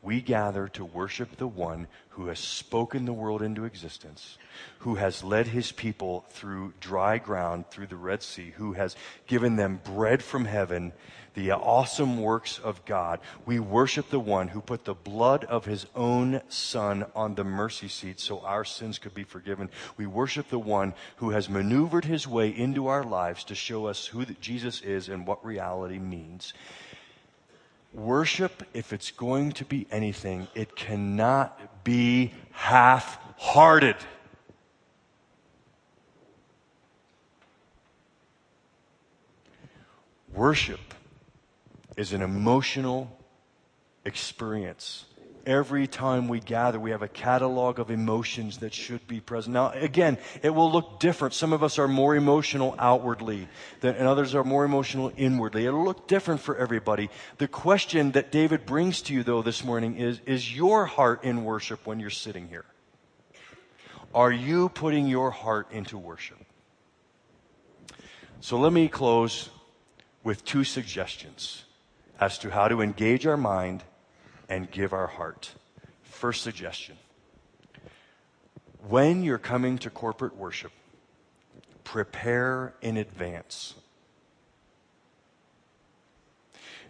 We 0.00 0.20
gather 0.20 0.68
to 0.68 0.84
worship 0.84 1.36
the 1.36 1.48
one 1.48 1.88
who 2.10 2.28
has 2.28 2.38
spoken 2.38 3.04
the 3.04 3.12
world 3.12 3.42
into 3.42 3.64
existence, 3.64 4.38
who 4.78 4.94
has 4.94 5.24
led 5.24 5.48
his 5.48 5.72
people 5.72 6.24
through 6.30 6.74
dry 6.80 7.18
ground, 7.18 7.64
through 7.70 7.88
the 7.88 7.96
Red 7.96 8.22
Sea, 8.22 8.52
who 8.56 8.74
has 8.74 8.94
given 9.26 9.56
them 9.56 9.80
bread 9.82 10.22
from 10.22 10.44
heaven, 10.44 10.92
the 11.34 11.50
awesome 11.50 12.20
works 12.20 12.60
of 12.60 12.84
God. 12.84 13.18
We 13.44 13.58
worship 13.58 14.08
the 14.10 14.20
one 14.20 14.48
who 14.48 14.60
put 14.60 14.84
the 14.84 14.94
blood 14.94 15.44
of 15.44 15.64
his 15.64 15.86
own 15.96 16.42
son 16.48 17.06
on 17.14 17.34
the 17.34 17.44
mercy 17.44 17.88
seat 17.88 18.20
so 18.20 18.40
our 18.40 18.64
sins 18.64 18.98
could 18.98 19.14
be 19.14 19.24
forgiven. 19.24 19.68
We 19.96 20.06
worship 20.06 20.48
the 20.48 20.58
one 20.60 20.94
who 21.16 21.30
has 21.30 21.48
maneuvered 21.48 22.04
his 22.04 22.26
way 22.26 22.48
into 22.48 22.86
our 22.86 23.04
lives 23.04 23.44
to 23.44 23.56
show 23.56 23.86
us 23.86 24.06
who 24.06 24.24
Jesus 24.26 24.80
is 24.80 25.08
and 25.08 25.26
what 25.26 25.44
reality 25.44 25.98
means. 25.98 26.54
Worship, 27.92 28.62
if 28.74 28.92
it's 28.92 29.10
going 29.10 29.52
to 29.52 29.64
be 29.64 29.86
anything, 29.90 30.46
it 30.54 30.76
cannot 30.76 31.84
be 31.84 32.32
half 32.52 33.18
hearted. 33.38 33.96
Worship 40.32 40.80
is 41.96 42.12
an 42.12 42.22
emotional 42.22 43.18
experience 44.04 45.06
every 45.48 45.86
time 45.86 46.28
we 46.28 46.38
gather, 46.38 46.78
we 46.78 46.90
have 46.90 47.02
a 47.02 47.08
catalog 47.08 47.78
of 47.78 47.90
emotions 47.90 48.58
that 48.58 48.74
should 48.74 49.06
be 49.08 49.18
present. 49.18 49.54
Now, 49.54 49.70
again, 49.70 50.18
it 50.42 50.50
will 50.50 50.70
look 50.70 51.00
different. 51.00 51.34
Some 51.34 51.52
of 51.52 51.62
us 51.62 51.78
are 51.78 51.88
more 51.88 52.14
emotional 52.14 52.74
outwardly, 52.78 53.48
than, 53.80 53.96
and 53.96 54.06
others 54.06 54.34
are 54.34 54.44
more 54.44 54.64
emotional 54.64 55.10
inwardly. 55.16 55.64
It'll 55.64 55.84
look 55.84 56.06
different 56.06 56.40
for 56.42 56.56
everybody. 56.56 57.08
The 57.38 57.48
question 57.48 58.12
that 58.12 58.30
David 58.30 58.66
brings 58.66 59.00
to 59.02 59.14
you, 59.14 59.22
though, 59.22 59.42
this 59.42 59.64
morning 59.64 59.96
is 59.96 60.20
Is 60.26 60.54
your 60.54 60.84
heart 60.84 61.24
in 61.24 61.44
worship 61.44 61.86
when 61.86 61.98
you're 61.98 62.10
sitting 62.10 62.48
here? 62.48 62.66
Are 64.14 64.32
you 64.32 64.68
putting 64.68 65.06
your 65.06 65.30
heart 65.30 65.72
into 65.72 65.96
worship? 65.96 66.38
So 68.40 68.58
let 68.58 68.72
me 68.72 68.88
close 68.88 69.48
with 70.22 70.44
two 70.44 70.64
suggestions 70.64 71.64
as 72.20 72.38
to 72.38 72.50
how 72.50 72.68
to 72.68 72.80
engage 72.80 73.26
our 73.26 73.36
mind 73.36 73.82
and 74.48 74.70
give 74.70 74.92
our 74.92 75.06
heart. 75.06 75.52
First 76.02 76.42
suggestion 76.42 76.96
when 78.86 79.22
you're 79.22 79.38
coming 79.38 79.78
to 79.78 79.90
corporate 79.90 80.36
worship, 80.36 80.72
prepare 81.84 82.74
in 82.80 82.96
advance. 82.96 83.74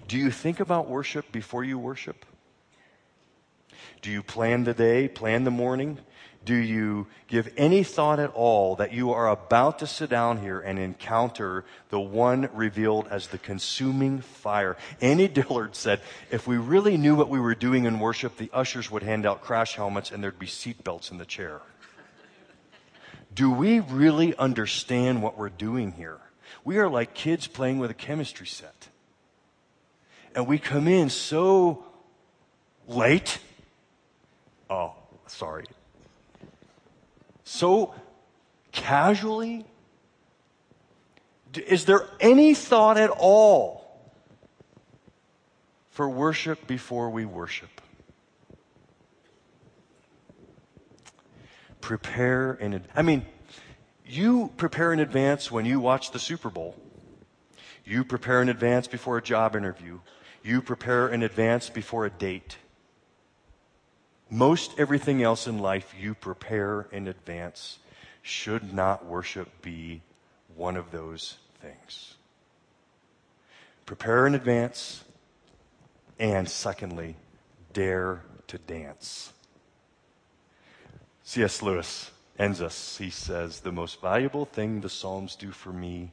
Do 0.07 0.17
you 0.17 0.31
think 0.31 0.61
about 0.61 0.89
worship 0.89 1.31
before 1.33 1.65
you 1.65 1.79
worship? 1.79 2.25
Do 4.01 4.11
you 4.11 4.23
plan 4.23 4.65
the 4.65 4.75
day, 4.75 5.09
plan 5.09 5.45
the 5.45 5.51
morning? 5.51 5.99
Do 6.49 6.55
you 6.55 7.07
give 7.27 7.53
any 7.59 7.83
thought 7.83 8.19
at 8.19 8.31
all 8.31 8.77
that 8.77 8.91
you 8.91 9.13
are 9.13 9.29
about 9.29 9.81
to 9.81 9.87
sit 9.87 10.09
down 10.09 10.41
here 10.41 10.59
and 10.59 10.79
encounter 10.79 11.63
the 11.91 12.01
one 12.01 12.49
revealed 12.55 13.07
as 13.09 13.27
the 13.27 13.37
consuming 13.37 14.23
fire? 14.23 14.79
Annie 15.03 15.29
Dillard 15.39 15.77
said, 15.77 16.01
if 16.31 16.47
we 16.47 16.57
really 16.57 16.97
knew 16.97 17.15
what 17.15 17.29
we 17.29 17.39
were 17.39 17.55
doing 17.55 17.85
in 17.85 18.01
worship, 18.01 18.39
the 18.39 18.49
ushers 18.55 18.91
would 18.91 19.03
hand 19.03 19.27
out 19.27 19.43
crash 19.43 19.75
helmets 19.75 20.11
and 20.11 20.25
there'd 20.25 20.39
be 20.39 20.47
seatbelts 20.47 21.11
in 21.11 21.19
the 21.19 21.27
chair. 21.27 21.61
Do 23.35 23.51
we 23.51 23.81
really 23.81 24.35
understand 24.35 25.23
what 25.23 25.37
we're 25.37 25.51
doing 25.51 25.93
here? 25.93 26.17
We 26.65 26.79
are 26.79 26.89
like 26.89 27.13
kids 27.13 27.47
playing 27.47 27.79
with 27.79 27.91
a 27.91 27.95
chemistry 27.95 28.47
set. 28.47 28.89
And 30.35 30.47
we 30.47 30.59
come 30.59 30.89
in 30.89 31.11
so 31.11 31.85
late. 32.87 33.39
Oh, 34.71 34.95
sorry 35.27 35.67
so 37.49 37.95
casually? 38.73 39.65
Is 41.67 41.87
there 41.87 42.07
any 42.21 42.55
thought 42.55 42.99
at 42.99 43.11
all 43.11 44.03
for 45.91 46.09
worship 46.09 46.67
before 46.67 47.09
we 47.09 47.25
worship? 47.25 47.81
Prepare 51.81 52.53
in 52.53 52.75
advance. 52.75 52.93
I 52.95 53.03
mean, 53.03 53.25
you 54.05 54.53
prepare 54.59 54.93
in 54.93 55.01
advance 55.01 55.51
when 55.51 55.65
you 55.65 55.81
watch 55.81 56.11
the 56.11 56.19
Super 56.19 56.51
Bowl. 56.51 56.77
You 57.85 58.05
prepare 58.05 58.43
in 58.43 58.51
advance 58.51 58.87
before 58.87 59.17
a 59.17 59.23
job 59.23 59.57
interview. 59.57 60.01
You 60.43 60.61
prepare 60.61 61.09
in 61.09 61.23
advance 61.23 61.71
before 61.71 62.05
a 62.05 62.11
date. 62.11 62.59
Most 64.31 64.79
everything 64.79 65.23
else 65.23 65.47
in 65.47 65.59
life 65.59 65.95
you 65.99 66.15
prepare 66.15 66.87
in 66.93 67.09
advance. 67.09 67.79
Should 68.23 68.75
not 68.75 69.07
worship 69.07 69.63
be 69.63 70.03
one 70.55 70.77
of 70.77 70.91
those 70.91 71.39
things? 71.63 72.15
Prepare 73.87 74.27
in 74.27 74.35
advance. 74.35 75.05
And 76.19 76.49
secondly, 76.49 77.17
dare 77.73 78.23
to 78.49 78.59
dance. 78.59 79.33
C.S. 81.23 81.63
Lewis 81.63 82.11
ends 82.39 82.61
us. 82.61 82.99
He 82.99 83.11
says, 83.11 83.61
The 83.61 83.73
most 83.73 84.01
valuable 84.01 84.45
thing 84.45 84.81
the 84.81 84.91
Psalms 84.91 85.37
do 85.37 85.53
for 85.53 85.73
me 85.73 86.13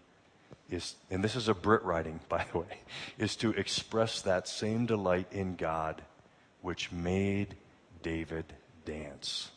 is, 0.70 0.96
and 1.12 1.24
this 1.24 1.36
is 1.36 1.48
a 1.48 1.54
Brit 1.54 1.84
writing, 1.84 2.20
by 2.30 2.46
the 2.52 2.60
way, 2.60 2.80
is 3.18 3.36
to 3.38 3.52
express 3.52 4.22
that 4.22 4.48
same 4.48 4.86
delight 4.86 5.28
in 5.32 5.56
God 5.56 6.02
which 6.62 6.92
made 6.92 7.56
David 8.06 8.46
dance. 8.86 9.50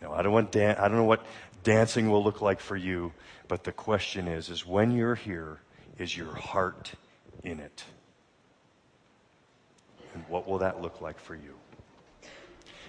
Now, 0.00 0.12
I 0.12 0.22
don't, 0.22 0.32
want 0.32 0.50
dan- 0.50 0.74
I 0.76 0.88
don't 0.88 0.96
know 0.96 1.04
what 1.04 1.24
dancing 1.62 2.10
will 2.10 2.24
look 2.24 2.42
like 2.42 2.58
for 2.58 2.76
you, 2.76 3.12
but 3.46 3.62
the 3.62 3.70
question 3.70 4.26
is, 4.26 4.50
is 4.50 4.66
when 4.66 4.90
you're 4.90 5.14
here, 5.14 5.60
is 5.98 6.16
your 6.16 6.34
heart 6.34 6.90
in 7.44 7.60
it? 7.60 7.84
And 10.14 10.24
what 10.26 10.48
will 10.48 10.58
that 10.58 10.82
look 10.82 11.00
like 11.00 11.20
for 11.20 11.36
you? 11.36 11.54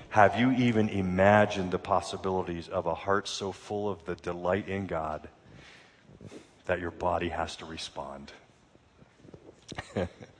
Have 0.09 0.39
you 0.39 0.51
even 0.51 0.89
imagined 0.89 1.69
the 1.69 1.77
possibilities 1.77 2.67
of 2.67 2.87
a 2.87 2.95
heart 2.95 3.27
so 3.27 3.51
full 3.51 3.89
of 3.89 4.03
the 4.05 4.15
delight 4.15 4.67
in 4.67 4.87
God 4.87 5.29
that 6.65 6.79
your 6.79 6.89
body 6.89 7.29
has 7.29 7.55
to 7.57 7.65
respond? 7.65 8.31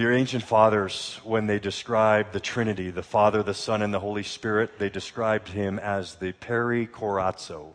the 0.00 0.16
ancient 0.16 0.42
fathers, 0.42 1.20
when 1.24 1.46
they 1.46 1.58
described 1.58 2.32
the 2.32 2.40
Trinity, 2.40 2.90
the 2.90 3.02
Father, 3.02 3.42
the 3.42 3.52
Son, 3.52 3.82
and 3.82 3.92
the 3.92 4.00
Holy 4.00 4.22
Spirit, 4.22 4.78
they 4.78 4.88
described 4.88 5.48
him 5.48 5.78
as 5.78 6.14
the 6.14 6.32
peri 6.32 6.86
chorazo. 6.86 7.74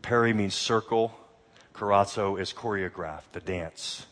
Peri 0.00 0.32
means 0.32 0.54
circle, 0.54 1.12
chorazo 1.74 2.38
is 2.40 2.52
choreographed, 2.52 3.32
the 3.32 3.40
dance. 3.40 4.06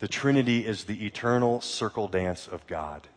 The 0.00 0.08
Trinity 0.08 0.66
is 0.66 0.84
the 0.84 1.06
eternal 1.06 1.62
circle 1.62 2.06
dance 2.06 2.46
of 2.46 2.66
God. 2.66 3.08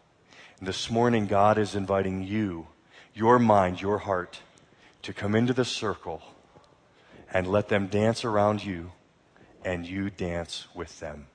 And 0.59 0.67
this 0.69 0.89
morning, 0.89 1.27
God 1.27 1.57
is 1.57 1.75
inviting 1.75 2.23
you, 2.23 2.67
your 3.13 3.37
mind, 3.37 3.81
your 3.81 3.97
heart, 3.97 4.39
to 5.01 5.11
come 5.11 5.35
into 5.35 5.51
the 5.51 5.65
circle 5.65 6.21
and 7.33 7.47
let 7.47 7.67
them 7.67 7.87
dance 7.87 8.23
around 8.23 8.63
you 8.63 8.93
and 9.65 9.85
you 9.85 10.09
dance 10.09 10.67
with 10.73 11.01
them. 11.01 11.27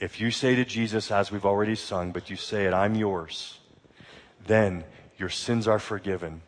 If 0.00 0.20
you 0.20 0.30
say 0.30 0.54
to 0.54 0.64
Jesus, 0.64 1.10
as 1.10 1.32
we've 1.32 1.44
already 1.44 1.74
sung, 1.74 2.12
but 2.12 2.30
you 2.30 2.36
say 2.36 2.66
it, 2.66 2.72
I'm 2.72 2.94
yours, 2.94 3.58
then 4.46 4.84
your 5.16 5.28
sins 5.28 5.66
are 5.66 5.80
forgiven. 5.80 6.42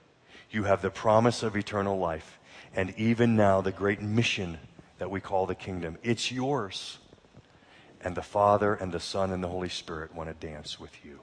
You 0.50 0.64
have 0.64 0.82
the 0.82 0.90
promise 0.90 1.42
of 1.42 1.56
eternal 1.56 1.98
life. 1.98 2.38
And 2.74 2.94
even 2.96 3.34
now, 3.34 3.60
the 3.60 3.72
great 3.72 4.00
mission 4.00 4.58
that 4.98 5.10
we 5.10 5.20
call 5.20 5.46
the 5.46 5.56
kingdom, 5.56 5.98
it's 6.04 6.30
yours. 6.30 6.98
And 8.00 8.14
the 8.14 8.22
Father 8.22 8.74
and 8.74 8.92
the 8.92 9.00
Son 9.00 9.32
and 9.32 9.42
the 9.42 9.48
Holy 9.48 9.68
Spirit 9.68 10.14
want 10.14 10.28
to 10.28 10.46
dance 10.46 10.78
with 10.78 11.04
you. 11.04 11.20